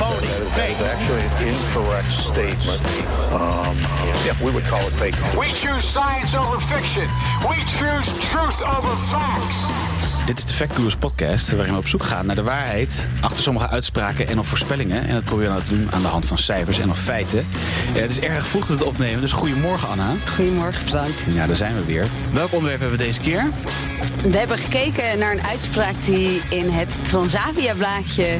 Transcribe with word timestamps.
phony, 0.00 0.26
fake. 0.56 0.70
It's 0.70 0.80
actually 0.80 1.20
an 1.20 1.52
incorrect 1.52 2.10
statement. 2.10 2.80
Um, 3.36 3.76
yeah, 4.24 4.32
we 4.42 4.50
would 4.50 4.64
call 4.64 4.80
it 4.80 4.92
fake. 4.92 5.14
We 5.36 5.48
choose 5.52 5.84
science 5.84 6.34
over 6.34 6.58
fiction. 6.60 7.06
We 7.46 7.56
choose 7.76 8.08
truth 8.32 8.58
over 8.64 8.96
facts. 9.12 10.09
Dit 10.26 10.38
is 10.38 10.44
de 10.44 10.54
Factcoolers 10.54 10.96
podcast 10.96 11.50
waarin 11.50 11.72
we 11.72 11.78
op 11.78 11.88
zoek 11.88 12.02
gaan 12.02 12.26
naar 12.26 12.34
de 12.34 12.42
waarheid 12.42 13.08
achter 13.20 13.42
sommige 13.42 13.68
uitspraken 13.68 14.28
en 14.28 14.38
of 14.38 14.46
voorspellingen. 14.46 15.06
En 15.06 15.14
dat 15.14 15.24
proberen 15.24 15.54
we 15.54 15.62
te 15.62 15.76
doen 15.76 15.92
aan 15.92 16.02
de 16.02 16.08
hand 16.08 16.26
van 16.26 16.38
cijfers 16.38 16.78
en 16.78 16.90
of 16.90 16.98
feiten. 16.98 17.46
En 17.94 18.02
het 18.02 18.10
is 18.10 18.20
erg 18.20 18.46
vroeg 18.46 18.66
dat 18.66 18.78
het 18.78 18.88
opnemen, 18.88 19.20
dus 19.20 19.32
goedemorgen 19.32 19.88
Anna. 19.88 20.12
Goedemorgen 20.34 20.86
Frank. 20.86 21.14
Ja, 21.26 21.46
daar 21.46 21.56
zijn 21.56 21.74
we 21.74 21.84
weer. 21.84 22.06
Welk 22.32 22.52
onderwerp 22.52 22.80
hebben 22.80 22.98
we 22.98 23.04
deze 23.04 23.20
keer? 23.20 23.48
We 24.22 24.38
hebben 24.38 24.58
gekeken 24.58 25.18
naar 25.18 25.32
een 25.32 25.42
uitspraak 25.42 26.04
die 26.04 26.42
in 26.48 26.70
het 26.70 26.98
Transavia-blaadje 27.02 28.38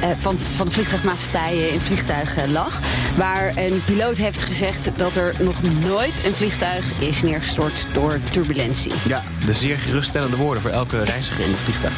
eh, 0.00 0.10
van, 0.18 0.38
van 0.38 0.66
de 0.66 0.72
vliegtuigmaatschappij 0.72 1.56
in 1.56 1.74
het 1.74 1.82
vliegtuig 1.82 2.36
eh, 2.36 2.50
lag. 2.50 2.80
Waar 3.16 3.56
een 3.56 3.82
piloot 3.84 4.16
heeft 4.16 4.42
gezegd 4.42 4.90
dat 4.96 5.16
er 5.16 5.34
nog 5.38 5.62
nooit 5.62 6.24
een 6.24 6.34
vliegtuig 6.34 7.00
is 7.00 7.22
neergestort 7.22 7.86
door 7.92 8.20
turbulentie. 8.30 8.92
Ja, 9.06 9.22
de 9.44 9.52
zeer 9.52 9.78
geruststellende 9.78 10.36
woorden 10.36 10.62
voor 10.62 10.70
elke 10.70 11.02
reiziger 11.12 11.44
in 11.44 11.50
het 11.50 11.60
vliegtuig. 11.60 11.94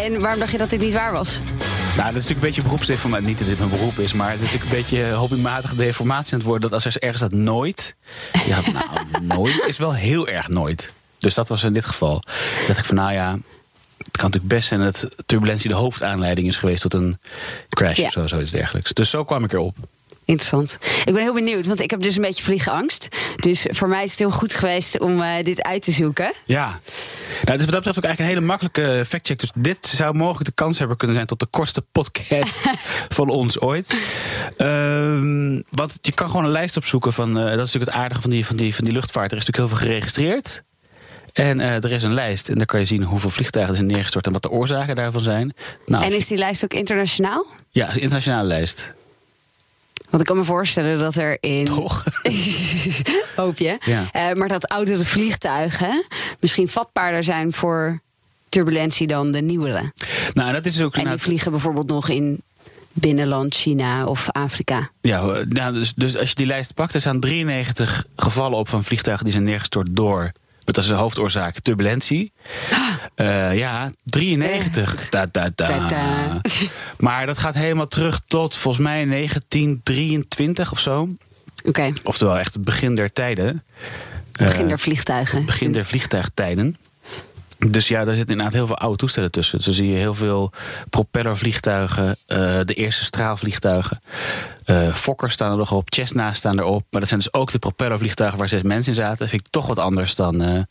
En 0.00 0.20
waarom 0.20 0.38
dacht 0.38 0.52
je 0.52 0.58
dat 0.58 0.70
dit 0.70 0.80
niet 0.80 0.92
waar 0.92 1.12
was? 1.12 1.40
Nou, 1.96 1.96
dat 1.96 2.06
is 2.06 2.12
natuurlijk 2.14 2.30
een 2.30 2.40
beetje 2.40 2.62
beroepsdeformatie. 2.62 3.26
Niet 3.26 3.38
dat 3.38 3.48
dit 3.48 3.58
mijn 3.58 3.70
beroep 3.70 3.98
is, 3.98 4.12
maar 4.12 4.30
het 4.30 4.40
is 4.40 4.52
natuurlijk 4.52 4.70
een 4.72 4.78
beetje 4.78 5.12
hobbymatige 5.12 5.76
deformatie 5.76 6.32
aan 6.32 6.38
het 6.38 6.48
worden. 6.48 6.70
Dat 6.70 6.84
als 6.84 6.94
er 6.94 7.02
ergens 7.02 7.22
staat 7.22 7.32
nooit. 7.32 7.94
Ja, 8.46 8.58
nou, 8.72 9.24
nooit 9.36 9.64
is 9.66 9.78
wel 9.78 9.94
heel 9.94 10.28
erg 10.28 10.48
nooit. 10.48 10.94
Dus 11.18 11.34
dat 11.34 11.48
was 11.48 11.62
in 11.64 11.72
dit 11.72 11.84
geval. 11.84 12.22
Dat 12.66 12.78
ik 12.78 12.84
van, 12.84 12.94
nou 12.94 13.12
ja, 13.12 13.30
het 13.98 14.16
kan 14.16 14.24
natuurlijk 14.30 14.54
best 14.54 14.68
zijn 14.68 14.80
dat 14.80 15.08
turbulentie 15.26 15.68
de 15.70 15.76
hoofdaanleiding 15.76 16.46
is 16.46 16.56
geweest 16.56 16.80
tot 16.80 16.94
een 16.94 17.18
crash 17.68 17.96
Ja. 17.96 18.06
of 18.06 18.12
zo, 18.12 18.26
zoiets 18.26 18.50
dergelijks. 18.50 18.92
Dus 18.92 19.10
zo 19.10 19.24
kwam 19.24 19.44
ik 19.44 19.52
erop. 19.52 19.76
Interessant. 20.28 20.78
Ik 21.04 21.12
ben 21.12 21.22
heel 21.22 21.32
benieuwd, 21.34 21.66
want 21.66 21.80
ik 21.80 21.90
heb 21.90 22.00
dus 22.00 22.16
een 22.16 22.22
beetje 22.22 22.42
vliegenangst. 22.42 23.08
Dus 23.36 23.66
voor 23.70 23.88
mij 23.88 24.04
is 24.04 24.10
het 24.10 24.18
heel 24.18 24.30
goed 24.30 24.54
geweest 24.54 25.00
om 25.00 25.22
eh, 25.22 25.42
dit 25.42 25.62
uit 25.62 25.82
te 25.82 25.92
zoeken. 25.92 26.32
Ja. 26.44 26.66
Nou, 26.66 26.80
het 27.40 27.58
is 27.60 27.64
wat 27.64 27.70
dat 27.70 27.74
betreft 27.84 27.98
ook 27.98 28.04
eigenlijk 28.04 28.18
een 28.18 28.24
hele 28.24 28.40
makkelijke 28.40 29.04
factcheck. 29.06 29.38
Dus 29.38 29.50
dit 29.54 29.86
zou 29.86 30.14
mogelijk 30.14 30.44
de 30.44 30.54
kans 30.54 30.78
hebben 30.78 30.96
kunnen 30.96 31.16
zijn 31.16 31.28
tot 31.28 31.40
de 31.40 31.46
kortste 31.50 31.80
podcast 31.92 32.58
van 33.18 33.28
ons 33.28 33.60
ooit. 33.60 33.94
Ehm, 34.56 35.60
want 35.70 35.98
je 36.00 36.12
kan 36.12 36.26
gewoon 36.26 36.44
een 36.44 36.50
lijst 36.50 36.76
opzoeken 36.76 37.12
van. 37.12 37.28
eh, 37.38 37.42
dat 37.44 37.50
is 37.52 37.56
natuurlijk 37.56 37.90
het 37.90 38.00
aardige 38.00 38.20
van 38.20 38.30
die, 38.30 38.46
van, 38.46 38.56
die, 38.56 38.74
van 38.74 38.84
die 38.84 38.94
luchtvaart. 38.94 39.32
Er 39.32 39.38
is 39.38 39.46
natuurlijk 39.46 39.70
heel 39.70 39.78
veel 39.78 39.88
geregistreerd. 39.88 40.62
En 41.32 41.60
eh, 41.60 41.84
er 41.84 41.92
is 41.92 42.02
een 42.02 42.14
lijst. 42.14 42.48
En 42.48 42.54
daar 42.56 42.66
kan 42.66 42.80
je 42.80 42.86
zien 42.86 43.02
hoeveel 43.02 43.30
vliegtuigen 43.30 43.72
er 43.74 43.78
zijn 43.80 43.90
neergestort 43.92 44.26
en 44.26 44.32
wat 44.32 44.42
de 44.42 44.50
oorzaken 44.50 44.96
daarvan 44.96 45.20
zijn. 45.22 45.52
Nou, 45.86 46.04
En 46.04 46.12
is 46.12 46.26
die 46.26 46.38
lijst 46.38 46.64
ook 46.64 46.72
internationaal? 46.74 47.46
Ja, 47.70 47.80
het 47.80 47.90
is 47.90 47.96
een 47.96 48.02
internationale 48.02 48.46
lijst. 48.46 48.96
Want 50.10 50.22
ik 50.22 50.28
kan 50.28 50.36
me 50.36 50.44
voorstellen 50.44 50.98
dat 50.98 51.14
er 51.14 51.36
in. 51.40 51.64
Toch? 51.64 52.04
Hoop 53.36 53.58
je. 53.58 53.78
Ja. 53.84 54.08
Eh, 54.12 54.34
maar 54.34 54.48
dat 54.48 54.68
oudere 54.68 55.04
vliegtuigen 55.04 56.04
misschien 56.40 56.68
vatbaarder 56.68 57.24
zijn 57.24 57.52
voor 57.52 58.00
turbulentie 58.48 59.06
dan 59.06 59.30
de 59.30 59.40
nieuwere. 59.40 59.92
Nou, 60.32 60.52
dat 60.52 60.66
is 60.66 60.82
ook 60.82 60.96
En 60.96 61.08
die 61.08 61.18
vliegen 61.18 61.50
bijvoorbeeld 61.50 61.88
nog 61.88 62.08
in 62.08 62.42
binnenland 62.92 63.54
China 63.54 64.06
of 64.06 64.30
Afrika. 64.30 64.90
Ja, 65.00 65.44
nou, 65.48 65.72
dus, 65.72 65.94
dus 65.94 66.16
als 66.16 66.28
je 66.28 66.34
die 66.34 66.46
lijst 66.46 66.74
pakt, 66.74 66.94
er 66.94 67.00
staan 67.00 67.20
93 67.20 68.04
gevallen 68.16 68.58
op 68.58 68.68
van 68.68 68.84
vliegtuigen 68.84 69.24
die 69.24 69.34
zijn 69.34 69.46
neergestort 69.46 69.96
door. 69.96 70.32
Dat 70.74 70.84
is 70.84 70.86
de 70.86 70.94
hoofdoorzaak, 70.94 71.58
turbulentie. 71.60 72.32
Eh, 73.14 73.56
ja, 73.58 73.90
93. 74.04 75.08
Da, 75.08 75.26
da, 75.32 75.50
da. 75.54 76.40
Maar 76.98 77.26
dat 77.26 77.38
gaat 77.38 77.54
helemaal 77.54 77.86
terug 77.86 78.20
tot 78.26 78.56
volgens 78.56 78.84
mij 78.84 79.04
1923 79.04 80.70
of 80.72 80.80
zo. 80.80 81.08
Oké, 81.64 81.92
Oftewel 82.02 82.38
echt 82.38 82.54
het 82.54 82.64
begin 82.64 82.94
der 82.94 83.12
tijden. 83.12 83.64
begin 84.32 84.62
Eh, 84.62 84.68
der 84.68 84.78
vliegtuigen. 84.78 85.44
begin 85.44 85.72
der 85.72 85.84
vliegtuigtijden. 85.84 86.76
Dus 87.66 87.88
ja, 87.88 88.04
daar 88.04 88.14
zitten 88.14 88.30
inderdaad 88.30 88.54
heel 88.56 88.66
veel 88.66 88.78
oude 88.78 88.96
toestellen 88.96 89.30
tussen. 89.30 89.56
Dus 89.56 89.66
dan 89.66 89.74
zie 89.74 89.88
je 89.90 89.96
heel 89.96 90.14
veel 90.14 90.52
propellervliegtuigen, 90.90 92.16
eh, 92.26 92.60
de 92.64 92.74
eerste 92.74 93.04
straalvliegtuigen. 93.04 94.00
Eh 94.64 94.92
Fokkers 94.94 95.32
staan 95.32 95.50
er 95.50 95.56
nog 95.56 95.72
op, 95.72 95.94
Cessna 95.94 96.32
staan 96.32 96.58
erop. 96.58 96.84
Maar 96.90 97.00
dat 97.00 97.08
zijn 97.08 97.20
dus 97.20 97.32
ook 97.32 97.52
de 97.52 97.58
propellervliegtuigen 97.58 98.38
waar 98.38 98.48
zes 98.48 98.62
mensen 98.62 98.92
in 98.92 98.98
zaten. 98.98 99.18
Dat 99.18 99.28
vind 99.28 99.46
ik 99.46 99.52
toch 99.52 99.66
wat 99.66 99.78
anders 99.78 100.14
dan, 100.14 100.42
eh, 100.42 100.62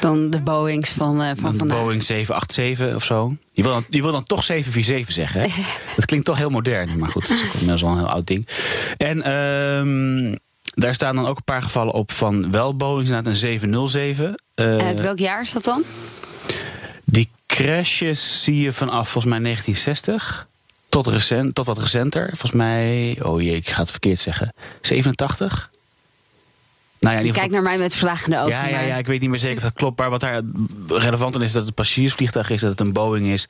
Dan 0.00 0.30
de 0.30 0.40
Boeings 0.40 0.90
van, 0.90 1.16
van 1.16 1.34
dan 1.42 1.54
vandaag. 1.56 1.78
Boeing 1.78 2.04
787 2.04 2.94
of 2.96 3.04
zo. 3.04 3.36
Je 3.52 3.62
wil, 3.62 3.72
dan, 3.72 3.84
je 3.88 4.02
wil 4.02 4.12
dan 4.12 4.24
toch 4.24 4.44
747 4.44 5.14
zeggen, 5.14 5.40
hè? 5.40 5.46
Dat 5.96 6.04
klinkt 6.04 6.26
toch 6.26 6.36
heel 6.36 6.50
modern. 6.50 6.98
Maar 6.98 7.08
goed, 7.08 7.28
dat 7.28 7.36
is 7.36 7.44
ook 7.44 7.52
inmiddels 7.52 7.82
een 7.82 7.96
heel 7.96 8.10
oud 8.10 8.26
ding. 8.26 8.48
En 8.96 9.22
ehm, 9.22 10.34
daar 10.74 10.94
staan 10.94 11.14
dan 11.14 11.26
ook 11.26 11.36
een 11.36 11.44
paar 11.44 11.62
gevallen 11.62 11.92
op 11.92 12.12
van 12.12 12.50
wel 12.50 12.76
Boeing, 12.76 13.06
inderdaad 13.06 13.26
een 13.26 13.36
707. 13.38 14.34
Eh, 14.54 14.78
Eh, 14.78 14.86
uit 14.86 15.00
welk 15.00 15.18
jaar 15.18 15.40
is 15.40 15.52
dat 15.52 15.64
dan? 15.64 15.82
Crashes 17.56 18.42
zie 18.42 18.60
je 18.60 18.72
vanaf 18.72 19.08
volgens 19.08 19.32
mij 19.34 19.42
1960 19.42 20.48
tot, 20.88 21.06
recent, 21.06 21.54
tot 21.54 21.66
wat 21.66 21.78
recenter. 21.78 22.26
Volgens 22.26 22.52
mij, 22.52 23.18
oh 23.22 23.42
jee, 23.42 23.56
ik 23.56 23.68
ga 23.68 23.80
het 23.80 23.90
verkeerd 23.90 24.18
zeggen. 24.18 24.52
87? 24.80 25.70
Nou 27.00 27.16
ja, 27.16 27.22
Je 27.22 27.32
kijkt 27.32 27.52
naar 27.52 27.62
mij 27.62 27.78
met 27.78 27.94
vragende 27.94 28.38
ogen. 28.38 28.50
ja, 28.50 28.68
ja, 28.68 28.80
ja, 28.80 28.96
ik 28.96 29.06
weet 29.06 29.20
niet 29.20 29.30
meer 29.30 29.38
zeker 29.38 29.56
of 29.56 29.62
dat 29.62 29.72
klopt. 29.72 29.98
Maar 29.98 30.10
wat 30.10 30.20
daar 30.20 30.42
relevant 30.86 31.34
aan 31.34 31.42
is 31.42 31.52
dat 31.52 31.60
het 31.60 31.68
een 31.68 31.74
passagiersvliegtuig 31.74 32.50
is, 32.50 32.60
dat 32.60 32.70
het 32.70 32.80
een 32.80 32.92
Boeing 32.92 33.26
is. 33.26 33.48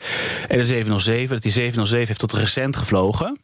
En 0.49 0.59
de 0.59 0.67
707, 0.67 1.35
dat 1.35 1.43
die 1.43 1.53
707 1.53 2.07
heeft 2.07 2.21
tot 2.21 2.33
recent 2.33 2.77
gevlogen. 2.77 3.41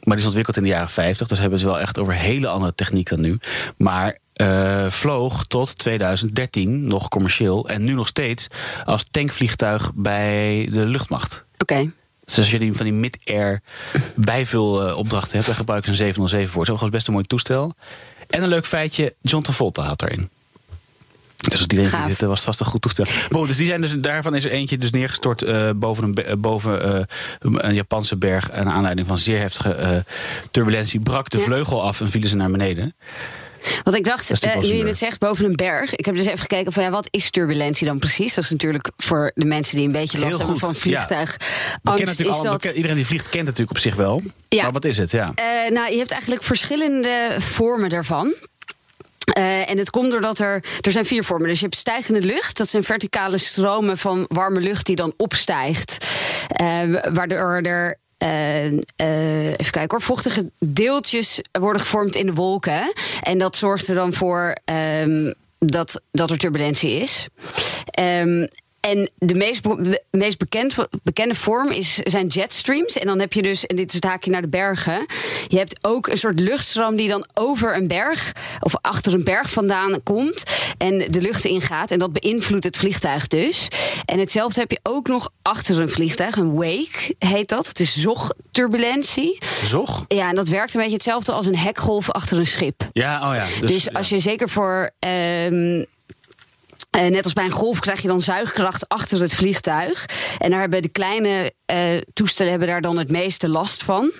Maar 0.00 0.16
die 0.16 0.18
is 0.18 0.24
ontwikkeld 0.24 0.56
in 0.56 0.62
de 0.62 0.68
jaren 0.68 0.88
50. 0.88 1.28
Dus 1.28 1.38
hebben 1.38 1.58
ze 1.58 1.66
wel 1.66 1.80
echt 1.80 1.98
over 1.98 2.14
hele 2.14 2.48
andere 2.48 2.74
techniek 2.74 3.08
dan 3.08 3.20
nu. 3.20 3.38
Maar 3.76 4.18
eh, 4.32 4.90
vloog 4.90 5.46
tot 5.46 5.78
2013 5.78 6.88
nog 6.88 7.08
commercieel. 7.08 7.68
En 7.68 7.84
nu 7.84 7.92
nog 7.92 8.06
steeds 8.06 8.46
als 8.84 9.04
tankvliegtuig 9.10 9.90
bij 9.94 10.68
de 10.70 10.86
luchtmacht. 10.86 11.44
Oké. 11.58 11.92
Dus 12.24 12.38
als 12.38 12.50
je 12.50 12.58
die 12.58 12.72
van 12.72 12.84
die 12.84 12.94
mid-air 12.94 13.62
bijvulopdrachten 14.14 15.32
hebt, 15.32 15.46
dan 15.46 15.54
gebruiken 15.54 15.94
ze 15.94 16.02
een 16.02 16.06
707 16.06 16.52
voor. 16.52 16.66
Het 16.66 16.82
is 16.82 16.88
best 16.88 17.06
een 17.06 17.12
mooi 17.12 17.24
toestel. 17.24 17.74
En 18.28 18.42
een 18.42 18.48
leuk 18.48 18.66
feitje, 18.66 19.14
John 19.20 19.42
Travolta 19.42 19.82
had 19.82 20.02
erin. 20.02 20.30
Dus 21.48 21.58
als 21.58 21.66
die 21.68 21.78
denkt, 21.78 22.06
dit 22.06 22.20
was 22.20 22.36
het 22.36 22.44
vast 22.44 22.60
een 22.60 22.66
goed 22.66 22.82
toestel. 22.82 23.04
Goed, 23.30 23.46
dus 23.46 23.56
die 23.56 23.66
zijn 23.66 23.80
dus, 23.80 23.94
daarvan 23.98 24.34
is 24.34 24.44
er 24.44 24.50
eentje 24.50 24.78
dus 24.78 24.90
neergestort 24.90 25.42
eh, 25.42 25.70
boven, 25.76 26.04
een, 26.04 26.14
eh, 26.14 26.36
boven 26.36 26.82
eh, 26.82 27.04
een 27.38 27.74
Japanse 27.74 28.16
berg. 28.16 28.50
En 28.50 28.64
naar 28.64 28.74
aanleiding 28.74 29.06
van 29.06 29.18
zeer 29.18 29.38
heftige 29.38 29.72
eh, 29.72 29.98
turbulentie 30.50 31.00
brak 31.00 31.30
de 31.30 31.38
vleugel 31.38 31.82
af 31.82 32.00
en 32.00 32.10
vielen 32.10 32.28
ze 32.28 32.36
naar 32.36 32.50
beneden. 32.50 32.94
Want 33.82 33.96
ik 33.96 34.04
dacht, 34.04 34.44
wel 34.44 34.60
nu 34.60 34.74
je 34.74 34.84
het 34.84 34.98
zegt, 34.98 35.18
boven 35.18 35.44
een 35.44 35.56
berg. 35.56 35.94
Ik 35.94 36.04
heb 36.04 36.16
dus 36.16 36.26
even 36.26 36.38
gekeken 36.38 36.72
van 36.72 36.82
ja, 36.82 36.90
wat 36.90 37.08
is 37.10 37.30
turbulentie 37.30 37.86
dan 37.86 37.98
precies? 37.98 38.34
Dat 38.34 38.44
is 38.44 38.50
natuurlijk 38.50 38.90
voor 38.96 39.32
de 39.34 39.44
mensen 39.44 39.76
die 39.76 39.86
een 39.86 39.92
beetje 39.92 40.18
last 40.18 40.38
hebben 40.38 40.58
van 40.58 40.68
ja. 40.68 40.78
vliegtuig. 40.78 41.36
Kennen 41.36 42.06
Angst 42.06 42.20
is 42.20 42.28
al, 42.28 42.42
dat. 42.42 42.64
iedereen 42.64 42.96
die 42.96 43.06
vliegt 43.06 43.28
kent 43.28 43.46
het 43.46 43.58
natuurlijk 43.58 43.70
op 43.70 43.78
zich 43.78 43.94
wel. 43.94 44.22
Ja. 44.48 44.62
Maar 44.62 44.72
wat 44.72 44.84
is 44.84 44.96
het? 44.96 45.10
Ja. 45.10 45.32
Eh, 45.34 45.70
nou, 45.70 45.90
je 45.92 45.98
hebt 45.98 46.10
eigenlijk 46.10 46.42
verschillende 46.42 47.36
vormen 47.38 47.88
daarvan. 47.88 48.34
Eh, 49.32 49.70
en 49.70 49.78
het 49.78 49.90
komt 49.90 50.10
doordat 50.10 50.38
er. 50.38 50.64
Er 50.80 50.92
zijn 50.92 51.06
vier 51.06 51.24
vormen. 51.24 51.48
Dus 51.48 51.58
je 51.58 51.64
hebt 51.64 51.76
stijgende 51.76 52.20
lucht. 52.20 52.56
Dat 52.56 52.70
zijn 52.70 52.84
verticale 52.84 53.38
stromen 53.38 53.98
van 53.98 54.24
warme 54.28 54.60
lucht 54.60 54.86
die 54.86 54.96
dan 54.96 55.14
opstijgt. 55.16 56.06
Eh, 56.48 56.82
waardoor 57.12 57.60
er. 57.62 57.98
Eh, 58.20 58.66
eh, 58.96 59.46
even 59.46 59.72
kijken 59.72 59.90
hoor. 59.90 60.02
Vochtige 60.02 60.50
deeltjes 60.58 61.40
worden 61.52 61.82
gevormd 61.82 62.14
in 62.14 62.26
de 62.26 62.32
wolken. 62.32 62.92
En 63.22 63.38
dat 63.38 63.56
zorgt 63.56 63.88
er 63.88 63.94
dan 63.94 64.12
voor. 64.12 64.56
ehm, 64.64 65.32
dat, 65.58 66.00
dat 66.12 66.30
er 66.30 66.38
turbulentie 66.38 66.90
is. 66.90 67.28
Ehm, 67.84 68.46
en 68.80 69.10
de 69.18 69.34
meest, 69.34 69.62
be- 69.62 70.02
meest 70.10 70.38
bekend, 70.38 70.74
bekende 71.02 71.34
vorm 71.34 71.70
is, 71.70 71.94
zijn 71.94 72.26
jetstreams. 72.26 72.92
En 72.98 73.06
dan 73.06 73.18
heb 73.18 73.32
je 73.32 73.42
dus, 73.42 73.66
en 73.66 73.76
dit 73.76 73.88
is 73.88 73.94
het 73.94 74.04
haakje 74.04 74.30
naar 74.30 74.42
de 74.42 74.48
bergen. 74.48 75.06
Je 75.48 75.56
hebt 75.58 75.78
ook 75.80 76.06
een 76.06 76.16
soort 76.18 76.40
luchtstroom 76.40 76.96
die 76.96 77.08
dan 77.08 77.26
over 77.34 77.76
een 77.76 77.88
berg 77.88 78.32
of 78.60 78.72
achter 78.80 79.12
een 79.14 79.24
berg 79.24 79.50
vandaan 79.50 80.02
komt. 80.02 80.42
En 80.78 80.98
de 81.10 81.20
lucht 81.20 81.44
ingaat. 81.44 81.90
En 81.90 81.98
dat 81.98 82.12
beïnvloedt 82.12 82.64
het 82.64 82.76
vliegtuig 82.76 83.26
dus. 83.28 83.68
En 84.04 84.18
hetzelfde 84.18 84.60
heb 84.60 84.70
je 84.70 84.80
ook 84.82 85.08
nog 85.08 85.30
achter 85.42 85.80
een 85.80 85.88
vliegtuig. 85.88 86.36
Een 86.36 86.54
wake 86.54 87.14
heet 87.18 87.48
dat. 87.48 87.66
Het 87.66 87.80
is 87.80 87.96
zogturbulentie. 87.96 89.38
Zog? 89.64 90.04
Ja, 90.08 90.28
en 90.28 90.34
dat 90.34 90.48
werkt 90.48 90.74
een 90.74 90.80
beetje 90.80 90.94
hetzelfde 90.94 91.32
als 91.32 91.46
een 91.46 91.56
hekgolf 91.56 92.10
achter 92.10 92.38
een 92.38 92.46
schip. 92.46 92.88
Ja, 92.92 93.28
oh 93.30 93.34
ja. 93.36 93.66
Dus, 93.66 93.92
als 93.92 94.08
je 94.08 94.18
zeker 94.18 94.48
voor. 94.48 94.90
ehm, 94.98 95.84
eh, 96.90 97.06
net 97.06 97.24
als 97.24 97.32
bij 97.32 97.44
een 97.44 97.50
golf 97.50 97.80
krijg 97.80 98.02
je 98.02 98.08
dan 98.08 98.20
zuigkracht 98.20 98.88
achter 98.88 99.20
het 99.20 99.34
vliegtuig. 99.34 100.06
En 100.38 100.50
daar 100.50 100.60
hebben 100.60 100.82
de 100.82 100.88
kleine 100.88 101.52
eh, 101.66 101.96
toestellen 102.12 102.50
hebben 102.50 102.68
daar 102.68 102.80
dan 102.80 102.98
het 102.98 103.10
meeste 103.10 103.48
last 103.48 103.82
van. 103.82 104.12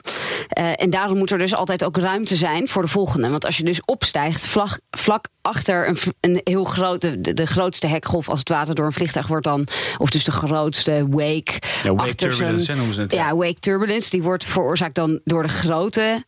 Eh, 0.48 0.82
en 0.82 0.90
daarom 0.90 1.18
moet 1.18 1.30
er 1.30 1.38
dus 1.38 1.54
altijd 1.54 1.84
ook 1.84 1.96
ruimte 1.96 2.36
zijn 2.36 2.68
voor 2.68 2.82
de 2.82 2.88
volgende. 2.88 3.28
Want 3.30 3.44
als 3.44 3.56
je 3.56 3.64
dus 3.64 3.80
opstijgt 3.84 4.46
vlak, 4.46 4.80
vlak 4.90 5.24
achter 5.42 5.88
een, 5.88 5.96
een 6.20 6.40
heel 6.44 6.64
grote, 6.64 7.20
de, 7.20 7.34
de 7.34 7.46
grootste 7.46 7.86
hekgolf 7.86 8.28
als 8.28 8.38
het 8.38 8.48
water 8.48 8.74
door 8.74 8.86
een 8.86 8.92
vliegtuig 8.92 9.26
wordt 9.26 9.44
dan, 9.44 9.66
of 9.98 10.10
dus 10.10 10.24
de 10.24 10.30
grootste 10.30 11.06
wake. 11.08 11.52
Ja, 11.82 11.94
wake 11.94 12.14
turbulence, 12.14 12.70
hè, 12.70 12.76
noemen 12.76 12.94
ze 12.94 13.00
het, 13.00 13.12
ja. 13.12 13.28
Ja, 13.28 13.36
wake 13.36 13.60
turbulence. 13.60 14.10
Die 14.10 14.22
wordt 14.22 14.44
veroorzaakt 14.44 14.94
dan 14.94 15.20
door 15.24 15.42
de 15.42 15.48
grote 15.48 16.24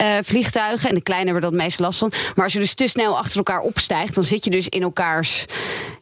eh, 0.00 0.16
vliegtuigen. 0.22 0.88
En 0.88 0.94
de 0.94 1.00
kleine 1.00 1.30
hebben 1.30 1.50
dat 1.50 1.60
meest 1.60 1.78
last 1.78 1.98
van. 1.98 2.12
Maar 2.34 2.44
als 2.44 2.52
je 2.52 2.58
dus 2.58 2.74
te 2.74 2.86
snel 2.86 3.18
achter 3.18 3.36
elkaar 3.36 3.60
opstijgt, 3.60 4.14
dan 4.14 4.24
zit 4.24 4.44
je 4.44 4.50
dus 4.50 4.68
in 4.68 4.82
elkaars. 4.82 5.44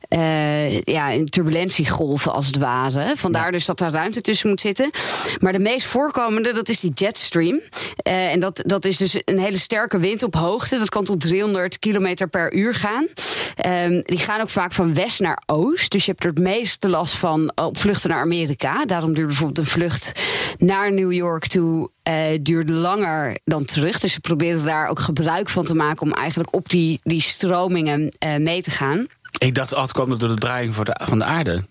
Eh, 0.08 0.80
ja, 0.80 1.08
in 1.08 1.24
turbulentiegolven 1.24 2.32
als 2.32 2.46
het 2.46 2.56
ware. 2.56 3.12
Vandaar 3.16 3.52
dus 3.52 3.66
dat 3.66 3.80
er 3.80 3.90
ruimte 3.90 4.20
tussen 4.20 4.48
moet 4.48 4.60
zitten. 4.60 4.90
Maar 5.38 5.52
de 5.52 5.58
meest 5.58 5.86
voorkomende, 5.86 6.52
dat 6.52 6.68
is 6.68 6.80
die 6.80 6.92
jetstream. 6.94 7.60
Eh, 7.96 8.32
en 8.32 8.40
dat, 8.40 8.62
dat 8.66 8.84
is 8.84 8.96
dus 8.96 9.22
een 9.24 9.38
hele 9.38 9.58
sterke 9.58 9.98
wind 9.98 10.22
op 10.22 10.34
hoogte. 10.34 10.78
Dat 10.78 10.88
kan 10.88 11.04
tot 11.04 11.20
300 11.20 11.78
kilometer 11.78 12.28
per 12.28 12.54
uur 12.54 12.74
gaan. 12.74 13.06
Ehm, 13.54 14.00
die 14.02 14.18
gaan 14.18 14.40
ook 14.40 14.48
vaak 14.48 14.72
van 14.72 14.94
west 14.94 15.20
naar 15.20 15.42
oost. 15.46 15.90
Dus 15.90 16.04
je 16.04 16.10
hebt 16.10 16.24
er 16.24 16.30
het 16.30 16.38
meeste 16.38 16.88
last 16.88 17.14
van 17.14 17.52
op 17.54 17.76
vluchten 17.76 18.10
naar 18.10 18.20
Amerika. 18.20 18.84
Daarom 18.84 19.14
duurt 19.14 19.26
bijvoorbeeld 19.26 19.58
een 19.58 19.72
vlucht 19.72 20.12
naar 20.58 20.92
New 20.92 21.12
York 21.12 21.46
toe 21.46 21.90
eh, 22.08 22.38
duurt 22.40 22.70
langer 22.70 23.38
dan 23.44 23.64
terug. 23.64 24.00
Dus 24.00 24.12
ze 24.12 24.20
proberen 24.20 24.64
daar 24.64 24.88
ook 24.88 24.98
gebruik 24.98 25.48
van 25.48 25.64
te 25.64 25.74
maken 25.74 26.02
om 26.02 26.12
eigenlijk 26.12 26.54
op 26.54 26.68
die, 26.68 27.00
die 27.02 27.20
stromingen 27.20 28.08
eh, 28.18 28.36
mee 28.36 28.62
te 28.62 28.70
gaan. 28.70 29.06
Ik 29.38 29.54
dacht 29.54 29.74
altijd 29.74 29.92
kwam 29.92 30.10
het 30.10 30.20
door 30.20 30.28
de 30.28 30.34
draaiing 30.34 30.74
van 30.74 31.18
de 31.18 31.24
aarde. 31.24 31.64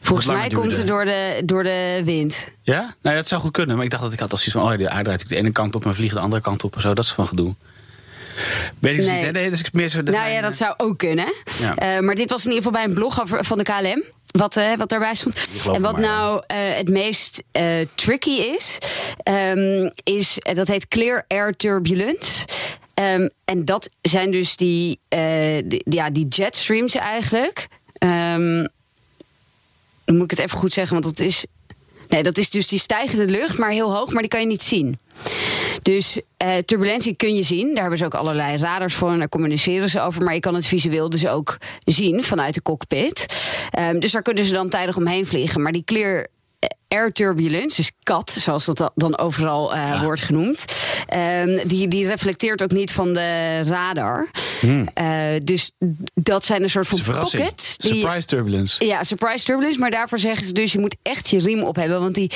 Volgens 0.00 0.26
mij 0.26 0.48
komt 0.48 0.76
het 0.76 0.86
door 0.86 1.04
de, 1.04 1.42
door 1.44 1.62
de 1.62 2.00
wind. 2.04 2.48
Ja? 2.62 2.94
Nee, 3.02 3.14
dat 3.14 3.28
zou 3.28 3.40
goed 3.40 3.52
kunnen. 3.52 3.76
Maar 3.76 3.84
ik 3.84 3.90
dacht 3.90 4.02
dat 4.02 4.12
ik 4.12 4.18
had 4.20 4.30
als 4.30 4.44
iets 4.44 4.52
van... 4.52 4.72
oh, 4.72 4.78
de 4.78 4.90
aarde 4.90 5.04
draait 5.04 5.28
de 5.28 5.36
ene 5.36 5.52
kant 5.52 5.74
op 5.74 5.84
en 5.84 5.94
vliegt 5.94 6.14
de 6.14 6.20
andere 6.20 6.42
kant 6.42 6.64
op 6.64 6.74
en 6.74 6.80
zo. 6.80 6.94
Dat 6.94 7.04
is 7.04 7.12
van 7.12 7.26
gedoe. 7.26 7.54
Weet 8.78 8.92
ik 8.92 8.98
dus 8.98 9.06
Nee. 9.06 9.16
niet. 9.16 9.24
hè? 9.24 9.30
Nee, 9.30 9.50
dat 9.50 9.60
is 9.60 9.70
meer 9.70 9.88
zo... 9.88 10.00
nou 10.00 10.28
ja, 10.28 10.40
dat 10.40 10.56
zou 10.56 10.74
ook 10.76 10.98
kunnen. 10.98 11.32
Ja. 11.60 11.74
Eh, 11.74 12.00
maar 12.00 12.14
dit 12.14 12.30
was 12.30 12.44
in 12.44 12.50
ieder 12.52 12.64
geval 12.64 12.80
bij 12.80 12.88
een 12.88 12.94
blog 12.94 13.22
van 13.24 13.58
de 13.58 13.64
KLM. 13.64 14.02
Wat, 14.26 14.56
eh, 14.56 14.76
wat 14.76 14.88
daarbij 14.88 15.14
stond. 15.14 15.48
En 15.64 15.80
wat 15.82 15.92
maar, 15.92 16.00
nou 16.00 16.42
eh, 16.46 16.56
het 16.58 16.88
meest 16.88 17.42
tricky 17.94 18.30
is, 18.30 18.78
ehm, 19.22 19.88
is 20.02 20.38
dat 20.52 20.68
heet 20.68 20.88
Clear 20.88 21.24
Air 21.28 21.56
Turbulence. 21.56 22.44
Ehm, 22.98 23.28
en 23.44 23.64
dat 23.64 23.88
zijn 24.00 24.30
dus 24.30 24.56
die, 24.56 25.00
eh, 25.08 25.68
ja, 25.68 26.10
die 26.10 26.26
jetstreams 26.28 26.94
eigenlijk. 26.94 27.68
Ehm, 27.92 28.66
moet 30.06 30.22
ik 30.22 30.30
het 30.30 30.38
even 30.38 30.58
goed 30.58 30.72
zeggen, 30.72 31.00
want 31.00 31.16
dat 31.16 31.26
is. 31.26 31.44
Nee, 32.08 32.22
dat 32.22 32.38
is 32.38 32.50
dus 32.50 32.68
die 32.68 32.78
stijgende 32.78 33.24
lucht, 33.24 33.58
maar 33.58 33.70
heel 33.70 33.94
hoog, 33.94 34.12
maar 34.12 34.22
die 34.22 34.30
kan 34.30 34.40
je 34.40 34.46
niet 34.46 34.62
zien. 34.62 34.98
Dus 35.82 36.20
eh, 36.36 36.56
turbulentie 36.56 37.14
kun 37.14 37.34
je 37.34 37.42
zien. 37.42 37.66
Daar 37.66 37.80
hebben 37.80 37.98
ze 37.98 38.04
ook 38.04 38.14
allerlei 38.14 38.56
radars 38.56 38.94
voor 38.94 39.10
en 39.10 39.18
daar 39.18 39.28
communiceren 39.28 39.88
ze 39.88 40.00
over. 40.00 40.22
Maar 40.22 40.34
je 40.34 40.40
kan 40.40 40.54
het 40.54 40.66
visueel 40.66 41.10
dus 41.10 41.26
ook 41.26 41.56
zien 41.84 42.24
vanuit 42.24 42.54
de 42.54 42.62
cockpit. 42.62 43.26
Ehm, 43.70 43.98
dus 43.98 44.12
daar 44.12 44.22
kunnen 44.22 44.44
ze 44.44 44.52
dan 44.52 44.68
tijdig 44.68 44.96
omheen 44.96 45.26
vliegen. 45.26 45.62
Maar 45.62 45.72
die 45.72 45.84
clear 45.84 46.26
air 46.88 47.12
turbulence, 47.12 47.76
dus 47.76 47.90
CAT, 48.02 48.30
zoals 48.30 48.64
dat 48.64 48.76
da- 48.76 48.90
dan 48.94 49.18
overal 49.18 49.74
eh, 49.74 50.02
wordt 50.02 50.20
genoemd, 50.20 50.64
ehm, 51.06 51.66
die, 51.66 51.88
die 51.88 52.06
reflecteert 52.06 52.62
ook 52.62 52.72
niet 52.72 52.92
van 52.92 53.12
de 53.12 53.60
radar. 53.62 54.30
Eh, 54.94 55.06
dus 55.44 55.70
dat 56.14 56.44
zijn 56.44 56.62
een 56.62 56.70
soort 56.70 56.86
van 56.88 56.98
pockets. 57.38 57.76
die- 57.76 57.94
Surprise 57.94 58.26
turbulence. 58.26 58.86
ja, 58.86 59.04
surprise 59.04 59.44
turbulence. 59.44 59.78
Maar 59.78 59.90
daarvoor 59.90 60.18
zeggen 60.18 60.44
ze 60.46 60.52
dus, 60.52 60.72
je 60.72 60.78
moet 60.78 60.96
echt 61.02 61.28
je 61.28 61.38
riem 61.38 61.62
op 61.62 61.76
hebben. 61.76 62.00
Want 62.00 62.14
die, 62.14 62.30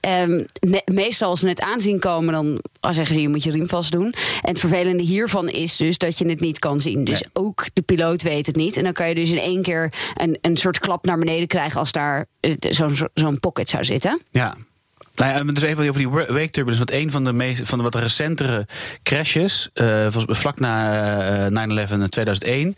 ehm, 0.00 0.44
me- 0.66 0.82
meestal 0.92 1.28
als 1.30 1.40
ze 1.40 1.48
het 1.48 1.60
aanzien 1.60 1.98
komen, 1.98 2.32
dan 2.34 2.60
oh, 2.80 2.90
zeggen 2.92 3.14
ze, 3.14 3.20
je 3.20 3.28
moet 3.28 3.44
je 3.44 3.50
riem 3.50 3.68
vast 3.68 3.92
doen. 3.92 4.04
En 4.42 4.48
het 4.50 4.58
vervelende 4.58 5.02
hiervan 5.02 5.48
is 5.48 5.76
dus 5.76 5.98
dat 5.98 6.18
je 6.18 6.28
het 6.28 6.40
niet 6.40 6.58
kan 6.58 6.80
zien. 6.80 7.04
Dus 7.04 7.20
Nee. 7.20 7.30
ook 7.32 7.64
de 7.72 7.82
piloot 7.82 8.22
weet 8.22 8.46
het 8.46 8.56
niet. 8.56 8.76
En 8.76 8.84
dan 8.84 8.92
kan 8.92 9.08
je 9.08 9.14
dus 9.14 9.30
in 9.30 9.38
één 9.38 9.62
keer 9.62 9.92
een, 10.14 10.38
een 10.40 10.56
soort 10.56 10.78
klap 10.78 11.04
naar 11.04 11.18
beneden 11.18 11.46
krijgen 11.46 11.78
als 11.80 11.92
daar 11.92 12.26
eh, 12.40 12.52
zo'n 12.70 12.96
zo'n 13.14 13.40
pocket 13.40 13.68
zou 13.68 13.84
zitten. 13.84 14.20
Ja. 14.30 14.56
Nou 15.16 15.32
ja, 15.46 15.52
dus 15.52 15.62
even 15.62 15.82
over 15.88 15.98
die 15.98 16.08
wa- 16.08 16.32
wake 16.32 16.50
turbulence. 16.50 16.84
Want 16.84 16.90
een 17.02 17.10
van 17.10 17.24
de, 17.24 17.32
meest, 17.32 17.68
van 17.68 17.78
de 17.78 17.84
wat 17.84 17.94
recentere 17.94 18.66
crashes, 19.02 19.68
volgens- 20.08 20.38
vlak 20.38 20.58
na 20.60 20.92
eh, 21.46 21.50
9-11 21.88 21.92
in 21.92 22.08
2001, 22.08 22.76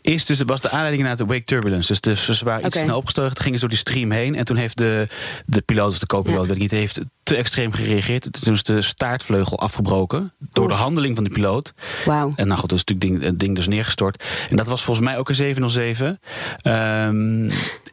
is 0.00 0.24
dus, 0.26 0.40
was 0.46 0.60
de 0.60 0.70
aanleiding 0.70 1.02
naar 1.02 1.16
de 1.16 1.24
wake 1.24 1.44
turbulence. 1.44 1.88
Dus, 2.00 2.00
dus 2.24 2.38
ze 2.38 2.44
waren 2.44 2.66
iets 2.66 2.76
Oké. 2.76 2.84
snel 2.84 2.96
opgestogen, 2.96 3.36
gingen 3.36 3.54
ze 3.58 3.60
door 3.60 3.68
die 3.68 3.78
stream 3.78 4.10
heen. 4.10 4.34
En 4.34 4.44
toen 4.44 4.56
heeft 4.56 4.78
de, 4.78 5.06
de 5.46 5.60
piloot 5.60 5.90
of 5.92 5.98
de 5.98 6.06
co-piloot, 6.06 6.40
Ja. 6.40 6.46
weet 6.46 6.56
ik 6.56 6.62
niet, 6.62 6.70
heeft 6.70 7.00
te 7.22 7.36
extreem 7.36 7.72
gereageerd. 7.72 8.42
Toen 8.42 8.54
is 8.54 8.62
de 8.62 8.82
staartvleugel 8.82 9.58
afgebroken 9.58 10.32
door 10.52 10.68
de 10.68 10.74
handeling 10.74 11.14
van 11.14 11.24
de 11.24 11.30
piloot. 11.30 11.72
Wauw. 12.04 12.32
En 12.36 12.46
nou 12.46 12.60
goed, 12.60 12.68
dus 12.70 12.84
natuurlijk 12.84 13.10
ding, 13.20 13.30
het 13.30 13.38
ding 13.40 13.54
dus 13.54 13.66
neergestort. 13.68 14.24
En 14.50 14.56
dat 14.56 14.66
was 14.66 14.82
volgens 14.84 15.06
mij 15.06 15.18
ook 15.18 15.28
een 15.28 15.34
707. 15.34 16.20
Ehm, 16.62 16.74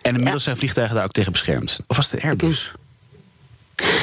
en 0.01 0.15
inmiddels 0.15 0.43
zijn 0.43 0.57
vliegtuigen 0.57 0.95
daar 0.95 1.05
ook 1.05 1.11
tegen 1.11 1.31
beschermd. 1.31 1.79
Of 1.87 1.95
was 1.95 2.11
het 2.11 2.23
Airbus? 2.23 2.71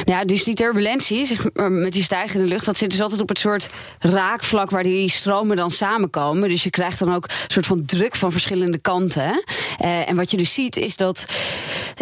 Ja, 0.05 0.23
dus 0.23 0.43
die 0.43 0.55
turbulentie 0.55 1.37
met 1.53 1.93
die 1.93 2.03
stijgende 2.03 2.47
lucht, 2.47 2.65
dat 2.65 2.77
zit 2.77 2.91
dus 2.91 3.01
altijd 3.01 3.21
op 3.21 3.29
het 3.29 3.39
soort 3.39 3.69
raakvlak 3.99 4.69
waar 4.69 4.83
die 4.83 5.09
stromen 5.09 5.55
dan 5.55 5.71
samenkomen. 5.71 6.49
Dus 6.49 6.63
je 6.63 6.69
krijgt 6.69 6.99
dan 6.99 7.13
ook 7.13 7.23
een 7.23 7.35
soort 7.47 7.65
van 7.65 7.85
druk 7.85 8.15
van 8.15 8.31
verschillende 8.31 8.77
kanten. 8.77 9.43
Eh, 9.79 10.09
en 10.09 10.15
wat 10.15 10.31
je 10.31 10.37
dus 10.37 10.53
ziet 10.53 10.75
is 10.75 10.97
dat 10.97 11.25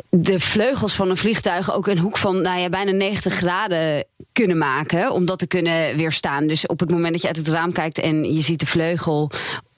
de 0.09 0.39
vleugels 0.39 0.93
van 0.93 1.09
een 1.09 1.17
vliegtuig 1.17 1.73
ook 1.73 1.87
een 1.87 1.99
hoek 1.99 2.17
van 2.17 2.41
nou 2.41 2.59
ja, 2.59 2.69
bijna 2.69 2.91
90 2.91 3.33
graden 3.33 4.05
kunnen 4.31 4.57
maken 4.57 5.11
om 5.11 5.25
dat 5.25 5.39
te 5.39 5.47
kunnen 5.47 5.97
weerstaan. 5.97 6.47
Dus 6.47 6.65
op 6.65 6.79
het 6.79 6.91
moment 6.91 7.13
dat 7.13 7.21
je 7.21 7.27
uit 7.27 7.37
het 7.37 7.47
raam 7.47 7.71
kijkt 7.71 7.99
en 7.99 8.33
je 8.33 8.41
ziet 8.41 8.59
de 8.59 8.65
vleugel 8.65 9.31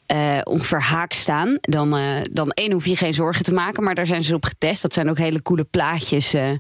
eh, 0.10 0.40
ongeveer 0.44 0.82
haak 0.82 1.14
staan. 1.14 1.58
Dan, 1.62 1.98
eh, 1.98 2.22
dan 2.32 2.52
één 2.52 2.72
hoef 2.72 2.86
je 2.86 2.96
geen 2.96 3.14
zorgen 3.14 3.44
te 3.44 3.54
maken. 3.54 3.84
Maar 3.84 3.96
daar 3.96 4.08
zijn 4.08 4.24
ze 4.24 4.36
op 4.36 4.46
getest. 4.46 4.82
Dat 4.82 4.94
zijn 4.94 5.10
ook 5.10 5.18
hele 5.18 5.42
coole 5.42 5.64
plaatjes 5.64 6.34
eh, 6.34 6.52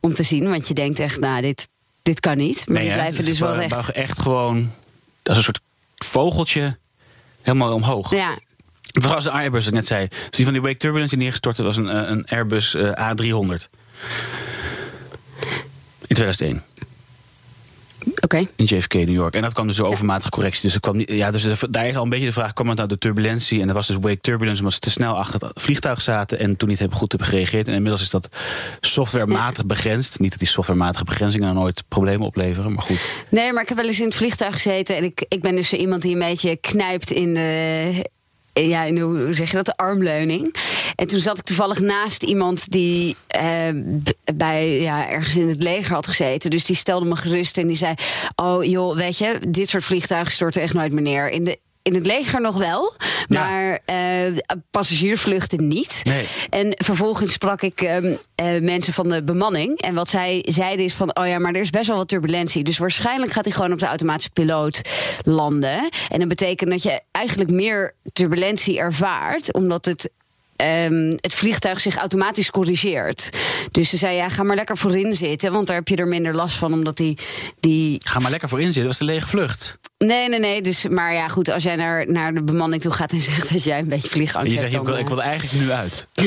om 0.00 0.14
te 0.14 0.22
zien. 0.22 0.48
Want 0.48 0.68
je 0.68 0.74
denkt 0.74 0.98
echt, 0.98 1.20
nou, 1.20 1.42
dit, 1.42 1.68
dit 2.02 2.20
kan 2.20 2.36
niet. 2.36 2.68
Maar 2.68 2.80
die 2.80 2.92
blijven 2.92 3.16
het 3.16 3.26
dus 3.26 3.38
wel 3.38 3.56
buigen 3.56 3.94
echt 3.94 4.18
gewoon 4.18 4.70
als 5.22 5.36
een 5.36 5.42
soort 5.42 5.60
vogeltje 5.94 6.76
helemaal 7.42 7.74
omhoog. 7.74 8.10
Ja, 8.10 8.38
Het 8.92 9.06
was 9.06 9.24
de 9.24 9.30
Airbus, 9.30 9.66
ik 9.66 9.72
net 9.72 9.86
zei. 9.86 10.08
Dus 10.08 10.30
die 10.30 10.44
van 10.44 10.54
die 10.54 10.62
wake 10.62 10.76
turbulence 10.76 11.10
die 11.10 11.22
neergestort 11.22 11.58
was 11.58 11.76
een, 11.76 11.88
eh, 11.88 12.10
een 12.10 12.26
Airbus 12.28 12.74
eh, 12.74 13.10
A300. 13.10 13.68
In 16.06 16.14
2001. 16.14 16.62
Oké. 18.26 18.46
In 18.56 18.64
JFK, 18.64 18.94
New 18.94 19.08
York. 19.08 19.34
En 19.34 19.42
dat 19.42 19.52
kwam 19.52 19.66
dus 19.66 19.76
door 19.76 19.88
overmatige 19.88 20.30
correctie. 20.30 20.70
Dus, 20.70 20.80
kwam 20.80 20.96
niet, 20.96 21.10
ja, 21.10 21.30
dus 21.30 21.46
daar 21.70 21.86
is 21.86 21.96
al 21.96 22.02
een 22.02 22.08
beetje 22.08 22.26
de 22.26 22.32
vraag: 22.32 22.52
kwam 22.52 22.68
het 22.68 22.76
nou 22.76 22.88
de 22.88 22.98
turbulentie? 22.98 23.60
En 23.60 23.66
dat 23.66 23.76
was 23.76 23.86
dus 23.86 23.96
wake 24.00 24.20
turbulence, 24.20 24.58
omdat 24.58 24.74
ze 24.74 24.80
te 24.80 24.90
snel 24.90 25.16
achter 25.16 25.40
het 25.40 25.62
vliegtuig 25.62 26.02
zaten. 26.02 26.38
En 26.38 26.56
toen 26.56 26.68
niet 26.68 26.78
hebben 26.78 26.98
goed 26.98 27.10
hebben 27.10 27.28
gereageerd. 27.28 27.68
En 27.68 27.74
inmiddels 27.74 28.02
is 28.02 28.10
dat 28.10 28.28
softwarematig 28.80 29.66
begrensd. 29.66 30.18
Niet 30.18 30.30
dat 30.30 30.38
die 30.38 30.48
softwarematige 30.48 31.04
begrenzingen 31.04 31.46
nou 31.46 31.58
nooit 31.58 31.84
problemen 31.88 32.26
opleveren, 32.26 32.72
maar 32.72 32.82
goed. 32.82 33.08
Nee, 33.30 33.52
maar 33.52 33.62
ik 33.62 33.68
heb 33.68 33.78
wel 33.78 33.86
eens 33.86 34.00
in 34.00 34.06
het 34.06 34.14
vliegtuig 34.14 34.54
gezeten. 34.54 34.96
En 34.96 35.04
ik, 35.04 35.24
ik 35.28 35.42
ben 35.42 35.56
dus 35.56 35.72
iemand 35.72 36.02
die 36.02 36.12
een 36.12 36.18
beetje 36.18 36.56
knijpt 36.56 37.10
in 37.10 37.34
de. 37.34 38.14
Ja, 38.60 38.92
hoe 38.92 39.34
zeg 39.34 39.50
je 39.50 39.56
dat? 39.56 39.64
De 39.64 39.76
armleuning. 39.76 40.54
En 40.94 41.06
toen 41.06 41.20
zat 41.20 41.38
ik 41.38 41.44
toevallig 41.44 41.80
naast 41.80 42.22
iemand 42.22 42.70
die 42.70 43.16
eh, 43.26 43.68
bij 44.34 44.80
ja, 44.80 45.08
ergens 45.08 45.36
in 45.36 45.48
het 45.48 45.62
leger 45.62 45.94
had 45.94 46.06
gezeten. 46.06 46.50
Dus 46.50 46.64
die 46.64 46.76
stelde 46.76 47.06
me 47.06 47.16
gerust 47.16 47.58
en 47.58 47.66
die 47.66 47.76
zei: 47.76 47.94
Oh 48.34 48.64
joh, 48.64 48.96
weet 48.96 49.18
je, 49.18 49.38
dit 49.48 49.68
soort 49.68 49.84
vliegtuigen 49.84 50.32
storten 50.32 50.62
echt 50.62 50.74
nooit 50.74 50.92
meer 50.92 51.02
neer. 51.02 51.30
In 51.30 51.44
de, 51.44 51.58
in 51.86 51.94
het 51.94 52.06
leger 52.06 52.40
nog 52.40 52.56
wel, 52.58 52.94
Ja. 53.28 53.40
maar 53.44 53.78
eh, 53.84 54.36
passagiersvluchten 54.70 55.68
niet. 55.68 56.00
Nee. 56.04 56.26
En 56.50 56.72
vervolgens 56.76 57.32
sprak 57.32 57.62
ik 57.62 57.80
ehm, 57.80 58.16
eh, 58.34 58.60
mensen 58.60 58.92
van 58.92 59.08
de 59.08 59.22
bemanning. 59.22 59.80
En 59.80 59.94
wat 59.94 60.08
zij 60.08 60.42
zeiden 60.48 60.84
is 60.84 60.94
van, 60.94 61.16
oh 61.16 61.26
ja, 61.26 61.38
maar 61.38 61.54
er 61.54 61.60
is 61.60 61.70
best 61.70 61.86
wel 61.86 61.96
wat 61.96 62.08
turbulentie. 62.08 62.64
Dus 62.64 62.78
waarschijnlijk 62.78 63.32
gaat 63.32 63.44
hij 63.44 63.54
gewoon 63.54 63.72
op 63.72 63.78
de 63.78 63.86
automatische 63.86 64.30
piloot 64.30 64.80
landen. 65.22 65.88
En 66.08 66.18
dat 66.18 66.28
betekent 66.28 66.70
dat 66.70 66.82
je 66.82 67.00
eigenlijk 67.12 67.50
meer 67.50 67.94
turbulentie 68.12 68.78
ervaart, 68.78 69.52
omdat 69.52 69.84
het 69.84 70.10
ehm, 70.56 71.10
het 71.20 71.34
vliegtuig 71.34 71.80
zich 71.80 71.96
automatisch 71.96 72.50
corrigeert. 72.50 73.30
Dus 73.70 73.88
ze 73.88 73.96
zei, 73.96 74.16
ja, 74.16 74.28
ga 74.28 74.42
maar 74.42 74.56
lekker 74.56 74.76
voorin 74.78 75.12
zitten, 75.12 75.52
want 75.52 75.66
daar 75.66 75.76
heb 75.76 75.88
je 75.88 75.96
er 75.96 76.06
minder 76.08 76.34
last 76.34 76.56
van, 76.56 76.72
omdat 76.72 76.96
die... 76.96 77.18
die... 77.60 78.00
Ga 78.04 78.18
maar 78.18 78.30
lekker 78.30 78.48
voor 78.48 78.58
in 78.60 78.64
zitten, 78.72 78.82
dat 78.82 78.98
was 78.98 79.08
de 79.08 79.12
lege 79.14 79.26
vlucht. 79.26 79.78
Nee, 79.98 80.28
nee, 80.28 80.38
nee. 80.38 80.62
Dus, 80.62 80.88
maar 80.88 81.12
ja, 81.14 81.28
goed, 81.28 81.50
als 81.50 81.62
jij 81.62 81.76
naar, 81.76 82.12
naar 82.12 82.34
de 82.34 82.42
bemanning 82.42 82.82
toe 82.82 82.92
gaat 82.92 83.12
en 83.12 83.20
zegt 83.20 83.52
dat 83.52 83.64
jij 83.64 83.78
een 83.78 83.88
beetje 83.88 84.08
vliegangst 84.08 84.52
je 84.52 84.58
hebt... 84.58 84.70
zegt, 84.70 84.82
ik 84.84 84.88
ik 84.94 85.00
eh, 85.00 85.08
wil 85.08 85.18
er 85.18 85.24
eigenlijk 85.24 85.64
nu 85.64 85.70
uit. 85.70 86.06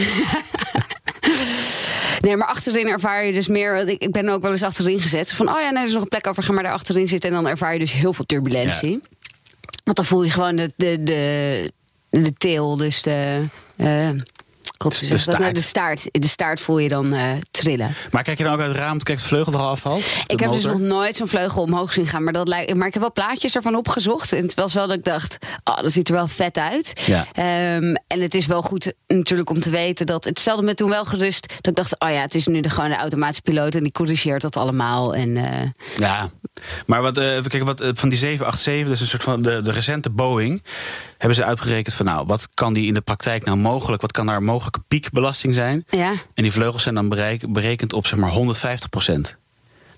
Nee, 2.19 2.35
maar 2.37 2.47
achterin 2.47 2.87
ervaar 2.87 3.25
je 3.25 3.33
dus 3.33 3.47
meer. 3.47 3.87
Ik, 3.87 4.01
ik 4.01 4.11
ben 4.11 4.29
ook 4.29 4.41
wel 4.41 4.51
eens 4.51 4.63
achterin 4.63 4.99
gezet. 4.99 5.31
Van, 5.31 5.49
oh 5.49 5.61
ja, 5.61 5.69
nee, 5.69 5.81
er 5.81 5.87
is 5.87 5.93
nog 5.93 6.01
een 6.01 6.07
plek 6.07 6.27
over, 6.27 6.43
ga 6.43 6.53
maar 6.53 6.63
daar 6.63 6.71
achterin 6.71 7.07
zitten. 7.07 7.29
En 7.29 7.35
dan 7.35 7.47
ervaar 7.47 7.73
je 7.73 7.79
dus 7.79 7.91
heel 7.91 8.13
veel 8.13 8.25
turbulentie. 8.25 9.01
Want 9.83 9.97
dan 9.97 10.05
voel 10.05 10.23
je 10.23 10.29
gewoon 10.29 10.55
de, 10.55 10.71
de, 10.75 11.03
de, 11.03 11.71
de 12.09 12.33
teel, 12.33 12.75
dus 12.77 13.01
de. 13.01 13.43
eh, 13.75 14.09
God, 14.77 14.99
hoe 14.99 15.09
De 15.09 15.23
dat 15.25 15.39
nou? 15.39 15.53
de 15.53 15.61
staart. 15.61 16.07
De 16.11 16.27
staart 16.27 16.61
voel 16.61 16.77
je 16.77 16.89
dan 16.89 17.13
eh, 17.13 17.31
trillen. 17.51 17.95
Maar 18.11 18.23
kijk 18.23 18.37
je 18.37 18.43
dan 18.43 18.53
ook 18.53 18.59
uit 18.59 18.67
het 18.67 18.77
raam, 18.77 19.03
kijk 19.03 19.17
de 19.17 19.23
vleugel 19.23 19.53
er 19.53 19.59
al 19.59 19.69
afvalt? 19.69 20.03
Ik 20.27 20.39
heb 20.39 20.51
dus 20.51 20.63
nog 20.63 20.79
nooit 20.79 21.15
zo'n 21.15 21.27
vleugel 21.27 21.61
omhoog 21.61 21.93
zien 21.93 22.05
gaan. 22.07 22.23
Maar, 22.23 22.33
dat 22.33 22.47
lijkt, 22.47 22.75
maar 22.75 22.87
ik 22.87 22.93
heb 22.93 23.01
wel 23.01 23.11
plaatjes 23.11 23.55
ervan 23.55 23.75
opgezocht. 23.75 24.33
En 24.33 24.41
het 24.43 24.53
was 24.53 24.73
wel 24.73 24.87
dat 24.87 24.97
ik 24.97 25.03
dacht, 25.03 25.37
oh, 25.63 25.81
dat 25.81 25.91
ziet 25.91 26.07
er 26.07 26.13
wel 26.13 26.27
vet 26.27 26.57
uit. 26.57 27.01
Ja. 27.05 27.27
Ehm, 27.33 27.95
en 28.07 28.21
het 28.21 28.33
is 28.33 28.45
wel 28.45 28.61
goed 28.61 28.93
natuurlijk 29.07 29.49
om 29.49 29.59
te 29.59 29.69
weten 29.69 30.05
dat... 30.05 30.23
Het 30.23 30.39
stelde 30.39 30.61
me 30.61 30.73
toen 30.73 30.89
wel 30.89 31.05
gerust 31.05 31.47
dat 31.47 31.67
ik 31.67 31.75
dacht... 31.75 31.99
oh 31.99 32.09
ja, 32.09 32.21
het 32.21 32.35
is 32.35 32.47
nu 32.47 32.61
de, 32.61 32.69
gewoon 32.69 32.89
de 32.89 32.95
automatische 32.95 33.41
piloot 33.41 33.75
en 33.75 33.83
die 33.83 33.91
corrigeert 33.91 34.41
dat 34.41 34.57
allemaal. 34.57 35.15
En, 35.15 35.37
eh, 35.37 35.69
Ja, 35.97 36.29
maar 36.85 37.01
wat, 37.01 37.17
eh, 37.17 37.35
even 37.35 37.49
kijken, 37.49 37.67
wat, 37.67 37.81
eh, 37.81 37.89
van 37.93 38.09
die 38.09 38.17
787, 38.17 38.87
dus 38.87 38.99
een 39.01 39.07
soort 39.07 39.23
van 39.23 39.41
de, 39.41 39.61
de 39.61 39.71
recente 39.71 40.09
Boeing, 40.09 40.63
hebben 41.19 41.35
ze 41.37 41.43
uitgerekend 41.45 41.95
van 41.95 42.05
nou, 42.05 42.25
wat 42.25 42.47
kan 42.53 42.73
die 42.73 42.87
in 42.87 42.93
de 42.93 43.01
praktijk 43.01 43.45
nou 43.45 43.57
mogelijk, 43.57 44.01
wat 44.01 44.11
kan 44.11 44.25
daar 44.25 44.43
mogelijke 44.43 44.79
piekbelasting 44.87 45.53
zijn? 45.53 45.83
ja. 45.89 46.11
En 46.33 46.43
die 46.43 46.51
vleugels 46.51 46.83
zijn 46.83 46.95
dan 46.95 47.09
bereik- 47.09 47.51
berekend 47.53 47.93
op 47.93 48.07
zeg 48.07 48.19
maar 48.19 48.29
150 48.31 48.89
procent. 48.89 49.37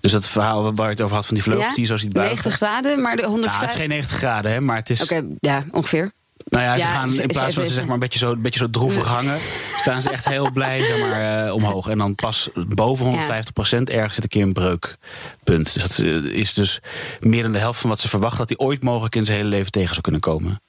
Dus 0.00 0.12
dat 0.12 0.28
verhaal 0.28 0.74
waar 0.74 0.86
je 0.86 0.92
het 0.92 1.00
over 1.00 1.14
had 1.16 1.26
van 1.26 1.34
die 1.34 1.42
vleugels 1.42 1.68
ja? 1.68 1.74
die 1.74 1.80
je 1.80 1.86
zo 1.90 1.96
ziet 1.96 2.12
buigen. 2.12 2.34
90 2.36 2.54
graden, 2.68 3.00
maar 3.02 3.16
de 3.16 3.22
Nou, 3.22 3.32
105... 3.32 3.60
het 3.60 3.70
is 3.70 3.76
geen 3.76 3.88
90 3.88 4.16
graden, 4.16 4.52
hè, 4.52 4.60
maar 4.60 4.76
het 4.76 4.90
is. 4.90 5.02
Oké, 5.02 5.22
ja, 5.40 5.64
ongeveer. 5.70 6.12
Nou 6.44 6.64
ja, 6.64 6.72
ze 6.72 6.78
Ja, 6.78 6.86
gaan 6.86 7.12
in 7.20 7.26
plaats 7.26 7.54
van 7.54 7.62
ze 7.62 7.68
ze- 7.68 7.74
zeg 7.74 7.84
maar 7.84 7.94
een 7.94 8.00
beetje 8.00 8.18
zo, 8.18 8.32
een 8.32 8.42
beetje 8.42 8.58
zo 8.58 8.70
droevig 8.70 9.06
hangen, 9.06 9.38
staan 9.76 10.02
ze 10.02 10.10
echt 10.10 10.24
heel 10.24 10.50
blij 10.50 10.78
zeg 10.78 10.98
maar, 11.00 11.46
eh, 11.46 11.54
omhoog. 11.54 11.88
En 11.88 11.98
dan 11.98 12.14
pas 12.14 12.48
boven 12.68 13.04
150 13.06 13.52
procent 13.52 13.90
ergens 13.90 14.14
zit 14.14 14.22
een 14.24 14.30
keer 14.30 14.42
een 14.42 14.52
breukpunt. 14.52 15.72
Dus 15.74 15.82
dat 15.82 15.98
eh, 15.98 16.14
is 16.24 16.54
dus 16.54 16.80
meer 17.20 17.42
dan 17.42 17.52
de 17.52 17.58
helft 17.58 17.80
van 17.80 17.90
wat 17.90 18.00
ze 18.00 18.08
verwachten 18.08 18.38
dat 18.46 18.48
hij 18.58 18.66
ooit 18.66 18.82
mogelijk 18.82 19.14
in 19.14 19.24
zijn 19.24 19.36
hele 19.36 19.48
leven 19.48 19.70
tegen 19.70 19.88
zou 19.90 20.00
kunnen 20.00 20.20
komen. 20.20 20.60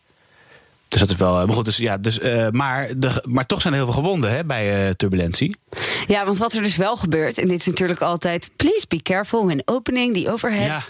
Dus 0.93 1.01
dat 1.01 1.09
is 1.09 1.15
wel. 1.17 1.39
eh, 1.39 1.45
Maar 1.45 1.55
goed, 1.55 1.65
dus, 1.65 1.77
ja, 1.77 1.97
dus, 1.97 2.19
eh, 2.19 2.47
maar, 2.49 2.89
de, 2.97 3.23
maar 3.29 3.45
toch 3.45 3.61
zijn 3.61 3.73
er 3.73 3.79
heel 3.79 3.91
veel 3.91 4.01
gewonden 4.01 4.31
hè, 4.31 4.43
bij 4.45 4.85
eh, 4.87 4.93
turbulentie. 4.93 5.55
Ja, 6.07 6.25
want 6.25 6.37
wat 6.37 6.53
er 6.53 6.61
dus 6.61 6.75
wel 6.75 6.95
gebeurt, 6.97 7.37
en 7.37 7.47
dit 7.47 7.59
is 7.59 7.65
natuurlijk 7.65 8.01
altijd... 8.01 8.49
please 8.55 8.85
be 8.87 9.01
careful 9.01 9.45
when 9.45 9.61
opening 9.65 10.13
the 10.13 10.31
overhead 10.31 10.65
Ja. 10.65 10.81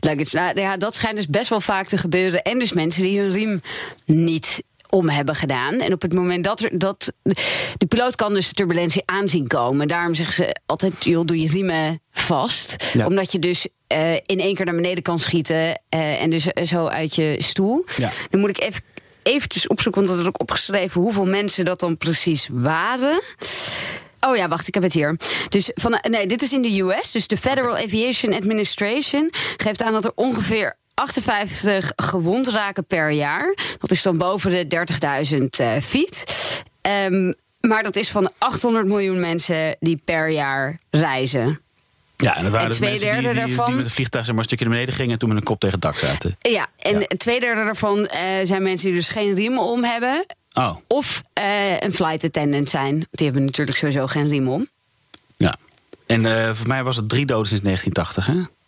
luggage. 0.00 0.36
Nou, 0.36 0.60
ja, 0.60 0.76
dat 0.76 0.94
schijnt 0.94 1.16
dus 1.16 1.28
best 1.28 1.48
wel 1.48 1.60
vaak 1.60 1.86
te 1.86 1.96
gebeuren. 1.96 2.42
En 2.42 2.58
dus 2.58 2.72
mensen 2.72 3.02
die 3.02 3.20
hun 3.20 3.32
riem 3.32 3.60
niet 4.06 4.62
om 4.88 5.08
hebben 5.08 5.34
gedaan. 5.36 5.80
En 5.80 5.92
op 5.92 6.02
het 6.02 6.12
moment 6.14 6.44
dat 6.44 6.60
er 6.60 6.78
dat. 6.78 7.12
De 7.76 7.86
piloot 7.88 8.16
kan 8.16 8.34
dus 8.34 8.48
de 8.48 8.54
turbulentie 8.54 9.02
aanzien 9.04 9.46
komen. 9.46 9.88
Daarom 9.88 10.14
zeggen 10.14 10.34
ze 10.34 10.56
altijd: 10.66 11.04
joh, 11.04 11.26
doe 11.26 11.40
je 11.40 11.48
riemen 11.48 12.00
vast. 12.10 12.76
Ja. 12.92 13.06
Omdat 13.06 13.32
je 13.32 13.38
dus 13.38 13.66
in 14.26 14.40
één 14.40 14.54
keer 14.54 14.64
naar 14.64 14.74
beneden 14.74 15.02
kan 15.02 15.18
schieten. 15.18 15.80
en 15.88 16.30
dus 16.30 16.44
zo 16.64 16.86
uit 16.86 17.14
je 17.14 17.36
stoel. 17.38 17.84
Ja. 17.96 18.10
Dan 18.30 18.40
moet 18.40 18.50
ik 18.50 18.60
even. 18.60 18.82
Eventjes 19.22 19.66
opzoeken, 19.66 20.00
want 20.00 20.16
dat 20.16 20.24
had 20.24 20.34
ik 20.34 20.40
ook 20.42 20.48
opgeschreven 20.48 21.00
hoeveel 21.00 21.26
mensen 21.26 21.64
dat 21.64 21.80
dan 21.80 21.96
precies 21.96 22.48
waren. 22.52 23.22
Oh 24.20 24.36
ja, 24.36 24.48
wacht, 24.48 24.68
ik 24.68 24.74
heb 24.74 24.82
het 24.82 24.92
hier. 24.92 25.16
Dus 25.48 25.70
van, 25.74 25.98
nee, 26.10 26.26
dit 26.26 26.42
is 26.42 26.52
in 26.52 26.62
de 26.62 26.80
US. 26.80 27.12
Dus 27.12 27.26
de 27.26 27.36
Federal 27.36 27.76
Aviation 27.76 28.32
Administration 28.32 29.30
geeft 29.56 29.82
aan 29.82 29.92
dat 29.92 30.04
er 30.04 30.12
ongeveer 30.14 30.76
58 30.94 31.92
gewond 31.96 32.48
raken 32.48 32.84
per 32.84 33.10
jaar. 33.10 33.56
Dat 33.78 33.90
is 33.90 34.02
dan 34.02 34.18
boven 34.18 34.50
de 34.50 34.86
30.000 35.38 35.44
eh, 35.50 35.76
feet. 35.80 36.24
Ehm, 36.80 37.32
maar 37.60 37.82
dat 37.82 37.96
is 37.96 38.10
van 38.10 38.30
800 38.38 38.86
miljoen 38.86 39.20
mensen 39.20 39.76
die 39.80 40.00
per 40.04 40.30
jaar 40.30 40.78
reizen. 40.90 41.61
Ja, 42.22 42.36
en 42.36 42.42
dat 42.42 42.52
waren 42.52 42.60
En 42.60 42.68
dus 42.68 42.76
twee 42.76 42.90
mensen 42.90 43.10
die, 43.10 43.20
derde 43.20 43.34
die, 43.38 43.46
die 43.46 43.56
daarvan- 43.56 43.76
met 43.76 43.84
een 43.84 43.90
vliegtuig 43.90 44.26
maar, 44.26 44.38
een 44.38 44.44
stukje 44.44 44.64
naar 44.64 44.74
beneden 44.74 44.94
gingen 44.94 45.12
en 45.12 45.18
toen 45.18 45.28
met 45.28 45.38
een 45.38 45.44
kop 45.44 45.60
tegen 45.60 45.74
het 45.80 45.84
dak 45.84 45.96
zaten. 45.96 46.36
Ja, 46.40 46.66
en 46.78 47.00
Ja. 47.00 47.06
twee 47.16 47.40
derde 47.40 47.64
daarvan 47.64 48.06
eh, 48.06 48.20
zijn 48.46 48.62
mensen 48.62 48.86
die 48.86 48.96
dus 48.96 49.08
geen 49.08 49.34
riemen 49.34 49.62
om 49.62 49.84
hebben. 49.84 50.26
Oh, 50.52 50.76
Of 50.86 51.22
eh, 51.32 51.80
een 51.80 51.92
flight 51.92 52.24
attendant 52.24 52.68
zijn. 52.68 53.06
Die 53.10 53.26
hebben 53.26 53.44
natuurlijk 53.44 53.76
sowieso 53.78 54.06
geen 54.06 54.28
riem 54.28 54.48
om. 54.48 54.68
ja. 55.36 55.56
En 56.06 56.26
eh, 56.46 56.50
voor 56.54 56.66
mij 56.66 56.82
was 56.82 56.96
het 56.96 57.08
drie 57.08 57.26
doden 57.26 57.46
sinds 57.46 57.62
1980, 57.64 58.26
hè? 58.26 58.60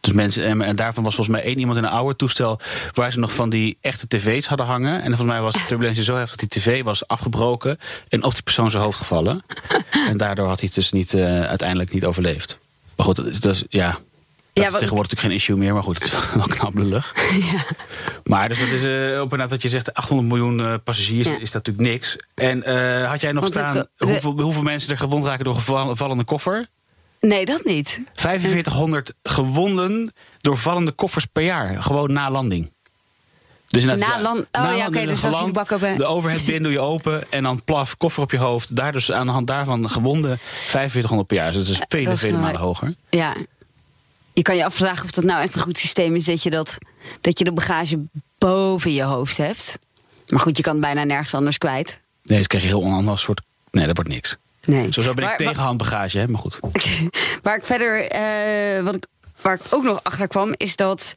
Dus 0.00 0.12
mensen, 0.12 0.44
en, 0.44 0.62
en 0.62 0.76
daarvan 0.76 1.04
was 1.04 1.14
volgens 1.14 1.36
mij 1.36 1.46
één 1.46 1.58
iemand 1.58 1.78
in 1.78 1.84
een 1.84 1.90
oude 1.90 2.16
toestel 2.16 2.60
waar 2.92 3.12
ze 3.12 3.18
nog 3.18 3.32
van 3.32 3.50
die 3.50 3.76
echte 3.80 4.06
tv's 4.08 4.46
hadden 4.46 4.66
hangen. 4.66 4.94
En 4.96 5.04
volgens 5.06 5.26
mij 5.28 5.40
was 5.40 5.54
de 5.54 5.64
turbulentie 5.68 6.02
zo 6.02 6.16
heftig 6.16 6.36
dat 6.40 6.50
die 6.50 6.60
tv 6.62 6.82
was 6.82 7.06
afgebroken 7.08 7.78
en 8.08 8.24
op 8.24 8.32
die 8.32 8.42
persoon 8.42 8.70
zijn 8.70 8.82
hoofd 8.82 8.98
gevallen. 8.98 9.42
en 10.10 10.16
daardoor 10.16 10.46
had 10.48 10.58
hij 10.58 10.66
het 10.66 10.74
dus 10.74 10.92
niet, 10.92 11.14
uiteindelijk 11.14 11.92
niet 11.92 12.04
overleefd. 12.04 12.58
Maar 12.96 13.06
goed, 13.06 13.16
dat 13.16 13.26
is, 13.26 13.40
dat 13.40 13.54
is- 13.54 13.64
ja, 13.68 13.90
dat 13.90 13.98
is 14.64 14.70
wat- 14.70 14.78
tegenwoordig 14.80 14.90
natuurlijk 14.90 15.20
geen 15.20 15.30
issue 15.32 15.56
meer, 15.56 15.72
maar 15.74 15.82
goed, 15.82 15.94
het 15.94 16.04
is 16.04 16.34
wel 16.34 16.46
knap 16.56 16.74
lullig. 16.74 17.14
Maar 18.24 18.48
dus 18.48 18.58
dat 18.58 18.68
is 18.68 18.82
eh 18.82 19.16
op 19.16 19.22
inderdaad 19.22 19.50
dat 19.50 19.62
je 19.62 19.68
zegt 19.68 19.94
800 19.94 20.28
miljoen 20.28 20.66
eh, 20.66 20.74
passagiers 20.84 21.28
Ja. 21.28 21.38
is 21.38 21.50
dat 21.50 21.66
natuurlijk 21.66 21.92
niks. 21.94 22.16
En 22.34 22.62
eh, 22.62 23.08
had 23.10 23.20
jij 23.20 23.32
nog 23.32 23.40
Want 23.42 23.54
staan 23.54 23.86
hoeveel, 23.96 24.40
hoeveel 24.40 24.62
mensen 24.62 24.90
er 24.90 24.96
gewond 24.98 25.24
raken 25.24 25.44
door 25.44 25.54
een 25.54 25.60
val- 25.60 25.96
vallende 25.96 26.24
koffer? 26.24 26.66
Nee, 27.20 27.44
dat 27.44 27.64
niet. 27.64 28.00
4500 28.12 29.14
gewonden 29.22 30.12
door 30.40 30.56
vallende 30.56 30.92
koffers 30.92 31.24
per 31.26 31.42
jaar. 31.42 31.82
Gewoon 31.82 32.12
na 32.12 32.30
landing. 32.30 32.72
Dus 33.74 33.84
Na 33.98 34.20
land- 34.20 34.46
oh 34.52 34.76
ja, 34.76 34.86
oké, 34.86 35.00
dus 35.00 35.10
als 35.10 35.20
je 35.20 35.26
geland, 35.28 35.46
de 35.46 35.52
bak 35.60 35.72
open- 35.72 35.96
De 35.96 36.04
overhead 36.04 36.44
bin 36.44 36.62
doe 36.62 36.72
je 36.72 36.80
open 36.80 37.32
en 37.32 37.42
dan 37.42 37.62
plaf, 37.64 37.96
koffer 37.96 38.22
op 38.22 38.30
je 38.30 38.38
hoofd. 38.38 38.76
Daar 38.76 38.92
dus 38.92 39.12
aan 39.12 39.26
de 39.26 39.32
hand 39.32 39.46
daarvan 39.46 39.90
gewonden 39.90 40.38
4500 40.38 41.28
per 41.28 41.36
jaar. 41.36 41.52
Dus 41.52 41.66
dat 41.66 41.76
is 41.76 41.82
vele, 41.88 42.04
dat 42.04 42.14
is 42.14 42.20
vele 42.20 42.32
wel- 42.32 42.40
malen 42.42 42.60
hoger. 42.60 42.94
Ja. 43.10 43.34
Je 44.32 44.42
kan 44.42 44.56
je 44.56 44.64
afvragen 44.64 45.04
of 45.04 45.10
dat 45.10 45.24
nou 45.24 45.42
echt 45.42 45.54
een 45.56 45.62
goed 45.62 45.76
systeem 45.78 46.14
is 46.14 46.24
dat 46.24 46.42
je, 46.42 46.50
dat, 46.50 46.78
dat 47.20 47.38
je 47.38 47.44
de 47.44 47.52
bagage 47.52 47.98
boven 48.38 48.92
je 48.92 49.02
hoofd 49.02 49.36
hebt. 49.36 49.78
Maar 50.28 50.40
goed, 50.40 50.56
je 50.56 50.62
kan 50.62 50.72
het 50.72 50.80
bijna 50.82 51.04
nergens 51.04 51.34
anders 51.34 51.58
kwijt. 51.58 52.00
Nee, 52.22 52.38
dus 52.38 52.46
krijg 52.46 52.62
je 52.64 52.68
heel 52.70 52.82
onander 52.82 53.18
soort... 53.18 53.40
Nee, 53.70 53.86
dat 53.86 53.96
wordt 53.96 54.10
niks. 54.10 54.36
Nee. 54.64 54.86
Sowieso 54.92 55.14
ben 55.14 55.24
ik 55.24 55.30
Maar- 55.30 55.38
tegen 55.38 55.62
handbagage, 55.62 56.18
hè? 56.18 56.28
maar 56.28 56.40
goed. 56.40 56.58
Waar 57.42 57.56
ik 57.56 57.64
verder, 57.64 58.06
eh, 58.08 58.82
wat 58.84 58.94
ik, 58.94 59.06
waar 59.44 59.54
ik 59.54 59.74
ook 59.74 59.82
nog 59.84 60.00
achter 60.02 60.28
kwam, 60.28 60.54
is 60.56 60.76
dat 60.76 61.14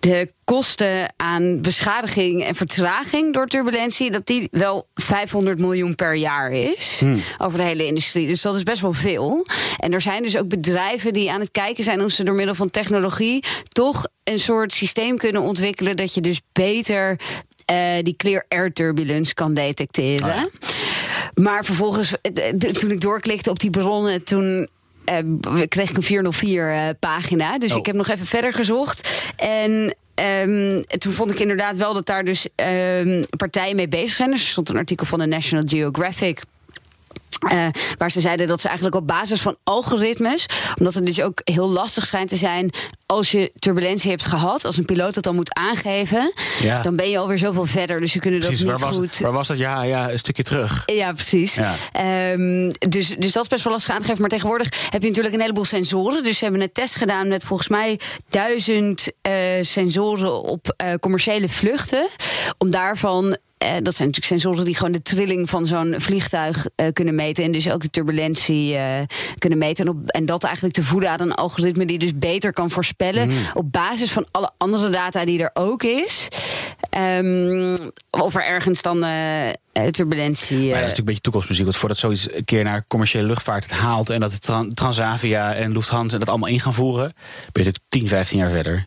de 0.00 0.28
kosten 0.44 1.12
aan 1.16 1.60
beschadiging 1.60 2.44
en 2.44 2.54
vertraging 2.54 3.34
door 3.34 3.46
turbulentie, 3.46 4.10
dat 4.10 4.26
die 4.26 4.48
wel 4.50 4.88
500 4.94 5.58
miljoen 5.58 5.94
per 5.94 6.14
jaar 6.14 6.50
is 6.50 7.02
over 7.38 7.58
de 7.58 7.64
hele 7.64 7.86
industrie. 7.86 8.26
Dus 8.26 8.42
dat 8.42 8.54
is 8.54 8.62
best 8.62 8.80
wel 8.80 8.92
veel. 8.92 9.46
En 9.76 9.92
er 9.92 10.00
zijn 10.00 10.22
dus 10.22 10.36
ook 10.36 10.48
bedrijven 10.48 11.12
die 11.12 11.30
aan 11.30 11.40
het 11.40 11.50
kijken 11.50 11.84
zijn 11.84 12.02
of 12.02 12.10
ze 12.10 12.24
door 12.24 12.34
middel 12.34 12.54
van 12.54 12.70
technologie 12.70 13.44
toch 13.68 14.06
een 14.24 14.38
soort 14.38 14.72
systeem 14.72 15.16
kunnen 15.16 15.42
ontwikkelen 15.42 15.96
dat 15.96 16.14
je 16.14 16.20
dus 16.20 16.40
beter 16.52 17.20
eh, 17.64 18.02
die 18.02 18.16
clear 18.16 18.44
air 18.48 18.72
turbulence 18.72 19.34
kan 19.34 19.54
detecteren. 19.54 20.28
Oh 20.28 20.34
ja. 20.34 20.48
Maar 21.34 21.64
vervolgens, 21.64 22.12
eh, 22.20 22.48
toen 22.54 22.90
ik 22.90 23.00
doorklikte 23.00 23.50
op 23.50 23.58
die 23.58 23.70
bronnen, 23.70 24.24
toen 24.24 24.68
kreeg 25.68 25.90
ik 25.90 25.96
een 25.96 26.02
404 26.02 26.72
eh, 26.72 26.88
pagina. 27.00 27.58
Dus 27.58 27.72
Oh. 27.72 27.78
ik 27.78 27.86
heb 27.86 27.94
nog 27.94 28.08
even 28.08 28.26
verder 28.26 28.52
gezocht. 28.52 29.32
En 29.36 29.94
ehm, 30.14 30.80
toen 30.98 31.12
vond 31.12 31.30
ik 31.30 31.40
inderdaad 31.40 31.76
wel 31.76 31.94
dat 31.94 32.06
daar 32.06 32.24
dus 32.24 32.46
ehm, 32.54 33.22
partijen 33.36 33.76
mee 33.76 33.88
bezig 33.88 34.16
zijn. 34.16 34.30
Dus 34.30 34.40
er 34.42 34.48
stond 34.48 34.68
een 34.68 34.76
artikel 34.76 35.06
van 35.06 35.18
de 35.18 35.26
National 35.26 35.64
Geographic. 35.68 36.40
Eh, 37.48 37.66
waar 37.98 38.10
ze 38.10 38.20
zeiden 38.20 38.46
dat 38.46 38.60
ze 38.60 38.66
eigenlijk 38.66 38.96
op 38.96 39.06
basis 39.06 39.40
van 39.40 39.56
algoritmes, 39.64 40.46
omdat 40.78 40.94
het 40.94 41.06
dus 41.06 41.20
ook 41.20 41.40
heel 41.44 41.70
lastig 41.70 42.06
schijnt 42.06 42.28
te 42.28 42.36
zijn 42.36 42.72
als 43.06 43.30
je 43.30 43.52
turbulentie 43.58 44.10
hebt 44.10 44.26
gehad, 44.26 44.64
als 44.64 44.76
een 44.76 44.84
piloot 44.84 45.14
dat 45.14 45.24
dan 45.24 45.34
moet 45.34 45.54
aangeven, 45.54 46.32
Ja. 46.60 46.82
dan 46.82 46.96
ben 46.96 47.10
je 47.10 47.18
alweer 47.18 47.38
zoveel 47.38 47.64
verder. 47.66 48.00
Dus 48.00 48.12
ze 48.12 48.18
kunnen 48.18 48.40
Precies, 48.40 48.58
dat 48.58 48.68
waar 48.68 48.90
niet 48.90 48.98
was, 48.98 49.08
goed. 49.08 49.18
waar 49.18 49.32
was 49.32 49.48
dat? 49.48 49.58
Ja, 49.58 49.82
ja, 49.82 50.10
een 50.10 50.18
stukje 50.18 50.42
terug. 50.42 50.82
Ja, 50.86 51.12
precies. 51.12 51.54
Ja. 51.54 51.74
Ehm, 51.92 52.72
dus, 52.88 53.08
dus 53.18 53.32
dat 53.32 53.42
is 53.42 53.48
best 53.48 53.64
wel 53.64 53.72
lastig 53.72 53.90
aan 53.94 54.00
te 54.00 54.04
geven. 54.06 54.20
Maar 54.20 54.30
tegenwoordig 54.30 54.68
heb 54.90 55.02
je 55.02 55.08
natuurlijk 55.08 55.34
een 55.34 55.40
heleboel 55.40 55.64
sensoren. 55.64 56.22
Dus 56.22 56.38
ze 56.38 56.44
hebben 56.44 56.62
een 56.62 56.72
test 56.72 56.96
gedaan 56.96 57.28
met 57.28 57.44
volgens 57.44 57.68
mij 57.68 58.00
duizend 58.28 59.06
eh, 59.22 59.32
sensoren 59.60 60.42
op 60.42 60.74
eh, 60.76 60.94
commerciële 61.00 61.48
vluchten. 61.48 62.08
Om 62.58 62.70
daarvan. 62.70 63.36
Eh, 63.64 63.72
dat 63.82 63.94
zijn 63.94 64.08
natuurlijk 64.08 64.24
sensoren 64.24 64.64
die 64.64 64.76
gewoon 64.76 64.92
de 64.92 65.02
trilling 65.02 65.50
van 65.50 65.66
zo'n 65.66 65.94
vliegtuig 65.98 66.66
eh, 66.74 66.86
kunnen 66.92 67.14
meten. 67.14 67.44
En 67.44 67.52
dus 67.52 67.70
ook 67.70 67.82
de 67.82 67.90
turbulentie 67.90 68.76
eh, 68.76 69.02
kunnen 69.38 69.58
meten. 69.58 69.86
En, 69.86 69.90
op, 69.90 70.08
en 70.08 70.26
dat 70.26 70.44
eigenlijk 70.44 70.74
te 70.74 70.82
voeden 70.82 71.10
aan 71.10 71.20
een 71.20 71.32
algoritme 71.32 71.84
die 71.84 71.98
dus 71.98 72.18
beter 72.18 72.52
kan 72.52 72.70
voorspellen. 72.70 73.30
Op 73.54 73.72
basis 73.72 74.12
van 74.12 74.26
alle 74.30 74.50
andere 74.56 74.90
data 74.90 75.24
die 75.24 75.42
er 75.42 75.50
ook 75.52 75.82
is. 75.82 76.28
Ehm, 76.90 77.76
of 78.10 78.34
er 78.34 78.44
ergens 78.44 78.82
dan 78.82 79.04
turbulentie. 79.90 80.56
Maar 80.56 80.66
ja, 80.66 80.72
dat 80.72 80.74
is 80.74 80.80
natuurlijk 80.80 80.98
een 80.98 81.04
beetje 81.04 81.20
toekomstmuziek. 81.20 81.64
Want 81.64 81.76
voordat 81.76 81.98
zoiets 81.98 82.32
een 82.32 82.44
keer 82.44 82.64
naar 82.64 82.84
commerciële 82.86 83.26
luchtvaart 83.26 83.62
het 83.62 83.72
haalt... 83.72 84.10
en 84.10 84.20
dat 84.20 84.38
Transavia 84.68 85.54
en 85.54 85.72
Lufthansa 85.72 86.18
dat 86.18 86.28
allemaal 86.28 86.48
in 86.48 86.60
gaan 86.60 86.74
voeren... 86.74 87.12
ben 87.52 87.64
je 87.64 87.70
natuurlijk 87.70 87.84
10, 87.88 88.08
15 88.08 88.38
jaar 88.38 88.50
verder. 88.50 88.86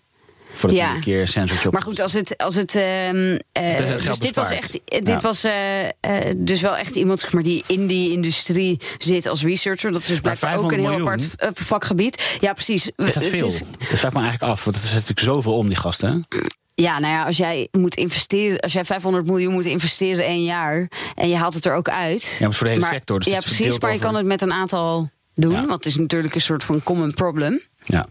Voordat 0.58 0.80
Ja. 0.80 0.90
je 0.90 0.96
een 0.96 1.02
keer 1.02 1.20
een 1.22 1.28
sensortje 1.28 1.68
op... 1.68 1.74
Maar 1.74 1.82
goed, 1.82 2.00
als 2.00 2.14
het. 2.14 2.38
Als 2.38 2.56
het 2.56 2.74
het 2.74 3.78
dus 4.04 4.20
dit 4.20 4.36
was 4.36 4.50
echt. 4.50 4.72
Dit 4.86 5.08
Ja. 5.08 5.20
was 5.20 5.44
eh, 5.44 5.86
eh, 5.88 5.92
dus 6.38 6.62
wel 6.62 6.78
echt 6.78 6.96
iemand 6.96 7.20
zeg 7.20 7.34
maar, 7.34 7.44
die 7.44 7.64
in 7.68 7.88
die 7.88 8.12
industrie 8.12 8.80
zit 8.98 9.28
als 9.28 9.44
researcher. 9.44 9.92
Dat 9.92 10.02
is 10.02 10.08
dus 10.08 10.20
blijkbaar 10.20 10.58
ook 10.58 10.72
een 10.72 10.80
500 10.82 11.22
heel 11.22 11.36
apart 11.42 11.58
vakgebied. 11.60 12.38
Ja, 12.40 12.54
precies. 12.54 12.86
is 12.86 12.94
dat 12.96 13.14
Het 13.14 13.26
veel? 13.26 13.48
is- 13.48 13.60
Dat 13.90 14.00
vraag 14.00 14.12
ik 14.12 14.18
me 14.18 14.22
eigenlijk 14.24 14.52
af. 14.52 14.64
Want 14.64 14.76
het 14.76 14.86
is 14.86 14.92
natuurlijk 14.92 15.20
zoveel 15.20 15.54
om, 15.58 15.68
die 15.68 15.78
gasten. 15.78 16.26
hè? 16.30 16.38
ja, 16.84 17.00
nou 17.00 17.14
ja, 17.14 17.24
als 17.26 17.38
jij 17.38 17.68
moet 17.72 17.96
investeren, 17.96 18.60
als 18.60 18.74
jij 18.74 18.86
500 18.86 19.26
miljoen 19.26 19.54
moet 19.54 19.66
investeren 19.66 20.24
in 20.26 20.30
één 20.32 20.44
jaar 20.44 20.90
en 21.16 21.30
je 21.30 21.36
haalt 21.36 21.54
het 21.54 21.66
er 21.66 21.74
ook 21.74 21.90
uit. 21.90 22.22
Ja, 22.24 22.28
maar 22.40 22.48
het 22.48 22.56
voor 22.58 22.66
de 22.66 22.74
hele 22.74 22.86
maar- 22.86 22.94
sector. 22.94 23.20
Dus 23.20 23.28
ja, 23.28 23.34
het 23.36 23.44
precies. 23.44 23.60
Maar 23.80 23.90
je 23.90 23.96
over- 23.96 24.06
kan 24.06 24.16
het 24.16 24.26
met 24.26 24.42
een 24.42 24.54
aantal 24.54 25.10
doen. 25.36 25.52
Ja. 25.52 25.58
Want 25.60 25.72
het 25.72 25.86
is 25.86 25.96
natuurlijk 25.96 26.36
een 26.36 26.42
soort 26.42 26.64
van 26.64 26.84
common 26.84 27.14
problem. 27.14 27.62
Ja. 27.84 28.08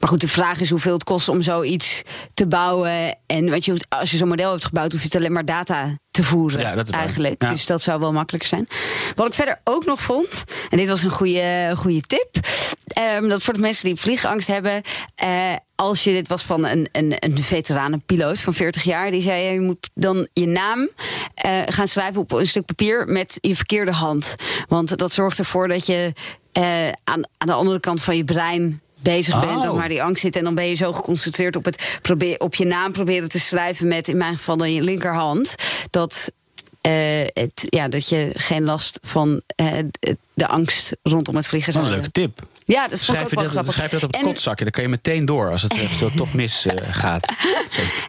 Maar 0.00 0.08
goed, 0.08 0.20
de 0.20 0.28
vraag 0.28 0.60
is 0.60 0.70
hoeveel 0.70 0.92
het 0.92 1.04
kost 1.04 1.28
om 1.28 1.42
zoiets 1.42 2.02
te 2.34 2.46
bouwen. 2.46 3.18
En 3.26 3.50
weet 3.50 3.64
je, 3.64 3.76
als 3.88 4.10
je 4.10 4.16
zo'n 4.16 4.28
model 4.28 4.50
hebt 4.50 4.64
gebouwd, 4.64 4.92
hoef 4.92 5.00
je 5.00 5.06
het 5.06 5.16
alleen 5.16 5.32
maar 5.32 5.44
data 5.44 5.96
te 6.10 6.24
voeren. 6.24 6.60
Ja, 6.60 6.74
dat 6.74 6.90
eigenlijk. 6.90 7.42
Ja. 7.42 7.48
Dus 7.48 7.66
dat 7.66 7.82
zou 7.82 8.00
wel 8.00 8.12
makkelijker 8.12 8.48
zijn. 8.48 8.66
Wat 9.14 9.26
ik 9.26 9.34
verder 9.34 9.60
ook 9.64 9.84
nog 9.84 10.00
vond, 10.00 10.44
en 10.70 10.76
dit 10.76 10.88
was 10.88 11.02
een 11.02 11.10
goede, 11.10 11.72
goede 11.76 12.00
tip. 12.00 12.28
ehm, 12.86 13.28
dat 13.28 13.42
voor 13.42 13.54
de 13.54 13.60
mensen 13.60 13.84
die 13.84 13.96
vliegangst 13.96 14.46
hebben. 14.48 14.82
eh, 15.14 15.52
als 15.74 16.04
je, 16.04 16.12
dit 16.12 16.28
was 16.28 16.42
van 16.42 16.64
een, 16.66 16.88
een, 16.92 17.14
een 17.18 17.42
veteranenpiloot 17.42 18.40
van 18.40 18.54
40 18.54 18.82
jaar. 18.82 19.10
Die 19.10 19.20
zei: 19.22 19.52
je 19.52 19.60
moet 19.60 19.90
dan 19.94 20.28
je 20.32 20.46
naam 20.46 20.88
eh, 21.34 21.62
gaan 21.66 21.86
schrijven 21.86 22.20
op 22.20 22.32
een 22.32 22.46
stuk 22.46 22.64
papier 22.64 23.06
met 23.06 23.38
je 23.40 23.56
verkeerde 23.56 23.92
hand. 23.92 24.34
Want 24.68 24.98
dat 24.98 25.12
zorgt 25.12 25.38
ervoor 25.38 25.68
dat 25.68 25.86
je 25.86 26.12
eh, 26.52 26.86
aan, 26.88 27.22
aan 27.38 27.46
de 27.46 27.52
andere 27.52 27.80
kant 27.80 28.02
van 28.02 28.16
je 28.16 28.24
brein 28.24 28.80
bezig 29.02 29.40
bent 29.40 29.56
Oh. 29.56 29.62
dan 29.62 29.76
waar 29.76 29.88
die 29.88 30.02
angst 30.02 30.22
zit. 30.22 30.36
En 30.36 30.44
dan 30.44 30.54
ben 30.54 30.66
je 30.68 30.74
zo 30.74 30.92
geconcentreerd 30.92 31.56
op, 31.56 31.64
het 31.64 31.98
probeer, 32.02 32.38
op 32.38 32.54
je 32.54 32.64
naam 32.66 32.92
proberen 32.92 33.28
te 33.28 33.40
schrijven 33.40 33.88
met 33.88 34.08
in 34.08 34.16
mijn 34.16 34.36
geval 34.36 34.56
dan 34.56 34.72
je 34.72 34.82
linkerhand. 34.82 35.54
Dat, 35.90 36.30
eh, 36.80 36.92
het, 37.32 37.64
ja, 37.68 37.88
dat 37.88 38.08
je 38.08 38.30
geen 38.34 38.64
last 38.64 38.98
van 39.02 39.42
eh, 39.56 39.72
de 40.34 40.46
angst 40.46 40.96
rondom 41.02 41.36
het 41.36 41.46
vliegen 41.46 41.72
zou 41.72 41.84
een 41.84 41.90
leuke 41.90 42.08
hebben. 42.12 42.32
tip. 42.34 42.48
Ja, 42.64 42.88
dat 42.88 42.98
Schrijf 42.98 43.24
ook 43.24 43.30
je, 43.30 43.36
wel 43.36 43.52
dat, 43.64 43.72
schrijf 43.72 43.90
je 43.90 43.96
dat 43.96 44.04
op 44.04 44.12
het 44.12 44.20
En- 44.20 44.26
kotzakje. 44.26 44.64
Dan 44.64 44.72
kan 44.72 44.82
je 44.82 44.88
meteen 44.88 45.24
door 45.24 45.50
als 45.50 45.62
het 45.62 45.72
eventueel 45.72 46.10
toch 46.16 46.32
mis 46.34 46.66
eh, 46.66 46.76
gaat. 47.02 47.32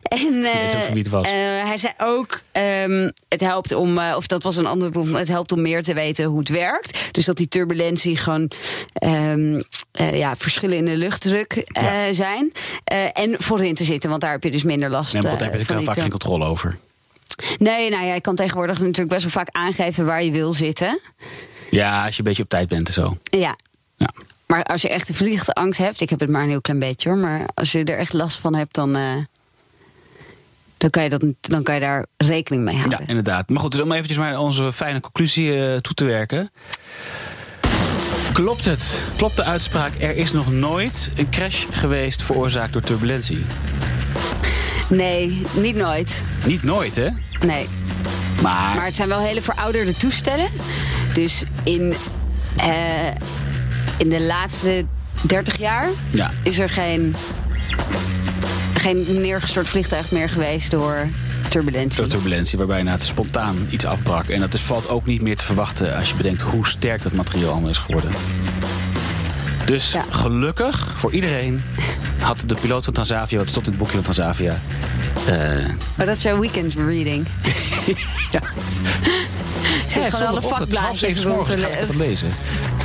En 0.01 0.43
het 0.43 1.07
was. 1.09 1.27
hij 1.27 1.77
zei 1.77 1.93
ook, 1.97 2.41
ehm, 2.51 3.09
het 3.27 3.41
helpt 3.41 3.73
om, 3.73 3.97
of 3.99 4.27
dat 4.27 4.43
was 4.43 4.55
een 4.55 4.65
andere 4.65 4.91
bron, 4.91 5.15
het 5.15 5.27
helpt 5.27 5.51
om 5.51 5.61
meer 5.61 5.83
te 5.83 5.93
weten 5.93 6.25
hoe 6.25 6.39
het 6.39 6.49
werkt. 6.49 7.13
Dus 7.13 7.25
dat 7.25 7.37
die 7.37 7.47
turbulentie 7.47 8.17
gewoon 8.17 8.51
ehm, 8.93 9.61
eh, 9.91 10.17
ja, 10.17 10.35
verschillen 10.35 10.77
in 10.77 10.85
de 10.85 10.97
luchtdruk 10.97 11.53
eh, 11.53 11.83
Ja. 11.83 12.13
zijn. 12.13 12.51
Eh, 12.83 13.17
en 13.19 13.35
voorin 13.37 13.75
te 13.75 13.83
zitten, 13.83 14.09
want 14.09 14.21
daar 14.21 14.31
heb 14.31 14.43
je 14.43 14.51
dus 14.51 14.63
minder 14.63 14.89
last 14.89 15.13
maar 15.13 15.23
eh, 15.23 15.37
daar 15.39 15.49
heb 15.51 15.59
je 15.59 15.65
van 15.65 15.77
die 15.77 15.85
vaak 15.85 15.95
geen 15.99 16.09
controle 16.09 16.45
over. 16.45 16.77
Nee, 17.57 17.89
nou 17.89 18.05
ja, 18.05 18.13
je 18.13 18.21
kan 18.21 18.35
tegenwoordig 18.35 18.79
natuurlijk 18.79 19.09
best 19.09 19.21
wel 19.21 19.31
vaak 19.31 19.47
aangeven 19.51 20.05
waar 20.05 20.23
je 20.23 20.31
wil 20.31 20.53
zitten. 20.53 20.99
Ja, 21.69 22.05
als 22.05 22.13
je 22.13 22.19
een 22.19 22.27
beetje 22.27 22.43
op 22.43 22.49
tijd 22.49 22.67
bent 22.67 22.87
en 22.87 22.93
zo. 22.93 23.17
Ja. 23.23 23.55
Ja. 23.97 24.09
Maar 24.47 24.63
als 24.63 24.81
je 24.81 24.89
echt 24.89 25.07
de 25.07 25.13
vliegangst 25.13 25.79
hebt, 25.79 26.01
ik 26.01 26.09
heb 26.09 26.19
het 26.19 26.29
maar 26.29 26.43
een 26.43 26.49
heel 26.49 26.61
klein 26.61 26.79
beetje 26.79 27.09
hoor, 27.09 27.17
maar 27.17 27.45
als 27.53 27.71
je 27.71 27.83
er 27.83 27.97
echt 27.97 28.13
last 28.13 28.39
van 28.39 28.55
hebt, 28.55 28.73
dan, 28.75 28.93
dan, 30.77 30.89
kan, 30.89 31.03
je 31.03 31.09
dat, 31.09 31.23
dan 31.41 31.63
kan 31.63 31.75
je 31.75 31.81
daar 31.81 32.05
rekening 32.17 32.63
mee 32.63 32.75
houden. 32.75 32.99
Ja, 32.99 33.07
inderdaad. 33.07 33.49
Maar 33.49 33.59
goed, 33.59 33.71
dus 33.71 33.81
om 33.81 33.91
eventjes 33.91 34.17
maar 34.17 34.39
onze 34.39 34.71
fijne 34.73 34.99
conclusie 34.99 35.81
toe 35.81 35.93
te 35.93 36.05
werken. 36.05 36.49
Klopt 38.33 38.65
het? 38.65 38.99
Klopt 39.15 39.35
de 39.35 39.43
uitspraak? 39.43 39.93
Er 39.99 40.15
is 40.15 40.31
nog 40.31 40.51
nooit 40.51 41.09
een 41.15 41.29
crash 41.29 41.65
geweest 41.71 42.23
veroorzaakt 42.23 42.73
door 42.73 42.81
turbulentie. 42.81 43.45
Nee, 44.89 45.41
niet 45.53 45.75
nooit. 45.75 46.23
Niet 46.45 46.63
nooit, 46.63 46.95
hè? 46.95 47.09
Nee. 47.45 47.69
Maar, 48.41 48.75
Maar 48.75 48.85
het 48.85 48.95
zijn 48.95 49.07
wel 49.07 49.19
hele 49.19 49.41
verouderde 49.41 49.93
toestellen. 49.97 50.49
Dus 51.13 51.43
in, 51.63 51.93
eh, 52.57 53.07
in 53.97 54.09
de 54.09 54.21
laatste 54.21 54.85
30 55.21 55.57
jaar 55.57 55.87
ja, 56.11 56.31
is 56.43 56.59
er 56.59 56.69
geen, 56.69 57.15
geen 58.73 59.05
neergestort 59.21 59.67
vliegtuig 59.67 60.11
meer 60.11 60.29
geweest 60.29 60.71
door 60.71 61.07
turbulentie. 61.51 62.07
turbulentie, 62.07 62.57
waarbij 62.57 62.77
inderdaad 62.79 63.03
spontaan 63.05 63.67
iets 63.69 63.85
afbrak. 63.85 64.27
En 64.27 64.39
dat 64.39 64.53
is, 64.53 64.61
valt 64.61 64.89
ook 64.89 65.05
niet 65.05 65.21
meer 65.21 65.35
te 65.35 65.43
verwachten 65.43 65.95
als 65.97 66.09
je 66.09 66.15
bedenkt 66.15 66.41
hoe 66.41 66.67
sterk 66.67 67.01
dat 67.01 67.11
materiaal 67.11 67.51
allemaal 67.51 67.69
is 67.69 67.77
geworden. 67.77 68.11
Dus 69.65 69.91
Ja. 69.91 70.03
gelukkig 70.09 70.91
voor 70.95 71.11
iedereen 71.11 71.63
had 72.19 72.43
de 72.45 72.55
piloot 72.61 72.83
van 72.83 72.93
Transavia, 72.93 73.37
wat 73.37 73.49
stond 73.49 73.65
in 73.65 73.71
het 73.71 73.81
boekje 73.81 73.93
van 74.01 74.03
Transavia. 74.13 74.59
eh, 75.27 75.33
Maar 75.95 76.05
dat 76.05 76.17
is 76.17 76.23
jouw 76.23 76.39
weekend 76.39 76.73
reading. 76.73 77.27
ja, 78.31 78.39
Ik 79.85 79.91
zit 79.91 80.13
gewoon 80.13 80.27
alle 80.27 80.41
vakblaadjes 80.41 81.23
rond 81.23 81.45
te 81.45 81.97
lezen. 81.97 82.29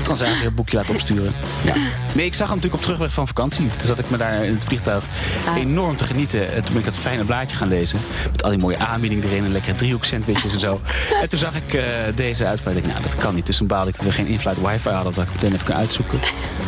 Transavia 0.07 0.51
boekje 0.51 0.77
laten 0.77 0.95
opsturen. 0.95 1.33
Ja. 1.65 1.75
Nee, 2.15 2.27
ik 2.27 2.35
zag 2.35 2.47
hem 2.47 2.57
natuurlijk 2.57 2.75
op 2.75 2.83
terugweg 2.83 3.13
van 3.13 3.27
vakantie. 3.27 3.67
Toen 3.69 3.87
zat 3.87 3.99
ik 3.99 4.11
me 4.11 4.17
daar 4.17 4.45
in 4.45 4.55
het 4.55 4.65
vliegtuig 4.65 5.05
Ah. 5.49 5.57
enorm 5.57 5.97
te 5.97 6.05
genieten. 6.05 6.53
En 6.53 6.63
toen 6.63 6.69
ben 6.73 6.79
ik 6.79 6.85
dat 6.85 6.97
fijne 6.97 7.25
blaadje 7.25 7.57
gaan 7.57 7.69
lezen. 7.69 7.99
Met 8.33 8.43
al 8.43 8.51
die 8.51 8.59
mooie 8.59 8.79
aanbiedingen 8.79 9.25
erin 9.25 9.45
en 9.45 9.53
lekkere 9.53 9.77
driehoek 9.77 10.05
sandwiches 10.05 10.53
en 10.53 10.61
zo. 10.61 10.81
En 11.23 11.29
toen 11.29 11.39
zag 11.39 11.55
ik 11.55 11.75
eh, 11.75 11.85
deze 12.15 12.47
uitspraak. 12.47 12.75
Ik 12.75 12.83
dacht, 12.83 12.95
nou, 12.95 13.07
dat 13.09 13.15
kan 13.23 13.35
niet. 13.35 13.47
Dus 13.47 13.57
toen 13.57 13.67
baalde 13.67 13.89
ik 13.89 13.97
dat 13.97 14.05
we 14.05 14.13
geen 14.13 14.27
in-flight 14.27 14.61
wifi 14.67 14.89
hadden. 14.89 15.13
Dat 15.13 15.25
ik 15.25 15.33
meteen 15.33 15.53
even 15.53 15.65
kunnen 15.65 15.83
uitzoeken. 15.83 16.21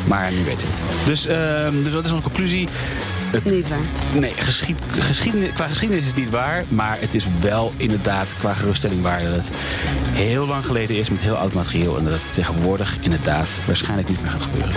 Maar 0.07 0.31
nu 0.33 0.45
weet 0.45 0.61
je 0.61 0.67
het. 0.71 1.07
Dus, 1.07 1.27
ehm, 1.27 1.83
dus 1.83 1.93
wat 1.93 2.05
is 2.05 2.11
onze 2.11 2.23
conclusie? 2.23 2.69
Het 3.31 3.45
Niet 3.45 3.69
waar. 3.69 3.79
Nee, 4.13 4.35
geschied, 4.35 4.81
geschiedenis, 4.99 5.51
qua 5.55 5.67
geschiedenis 5.67 6.03
is 6.03 6.09
het 6.09 6.19
niet 6.19 6.31
waar. 6.31 6.65
Maar 6.69 7.01
het 7.01 7.15
is 7.15 7.27
wel 7.41 7.73
inderdaad 7.77 8.35
qua 8.39 8.55
geruststelling 8.55 9.03
waar 9.03 9.23
dat 9.23 9.35
het 9.35 9.51
heel 10.13 10.47
lang 10.47 10.67
geleden 10.67 10.97
is 10.97 11.11
met 11.11 11.21
heel 11.21 11.37
oud 11.37 11.53
materiaal. 11.53 11.99
En 11.99 12.05
dat 12.05 12.13
het 12.13 12.33
tegenwoordig 12.33 12.97
inderdaad 13.01 13.59
waarschijnlijk 13.67 14.09
niet 14.09 14.23
meer 14.23 14.31
gaat 14.31 14.43
gebeuren. 14.43 14.75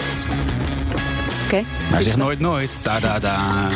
Oké. 1.46 1.64
Maar 1.92 2.04
zeg 2.04 2.16
nooit 2.16 2.40
nooit. 2.40 2.78
Da 2.82 3.00
da 3.00 3.20
da. 3.20 3.70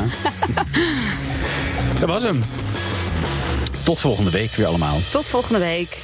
dat 1.99 2.09
was 2.09 2.23
hem. 2.23 2.43
Tot 3.83 4.01
volgende 4.01 4.29
week 4.29 4.51
weer 4.55 4.65
allemaal. 4.65 4.97
Tot 5.09 5.27
volgende 5.27 5.59
week. 5.59 6.03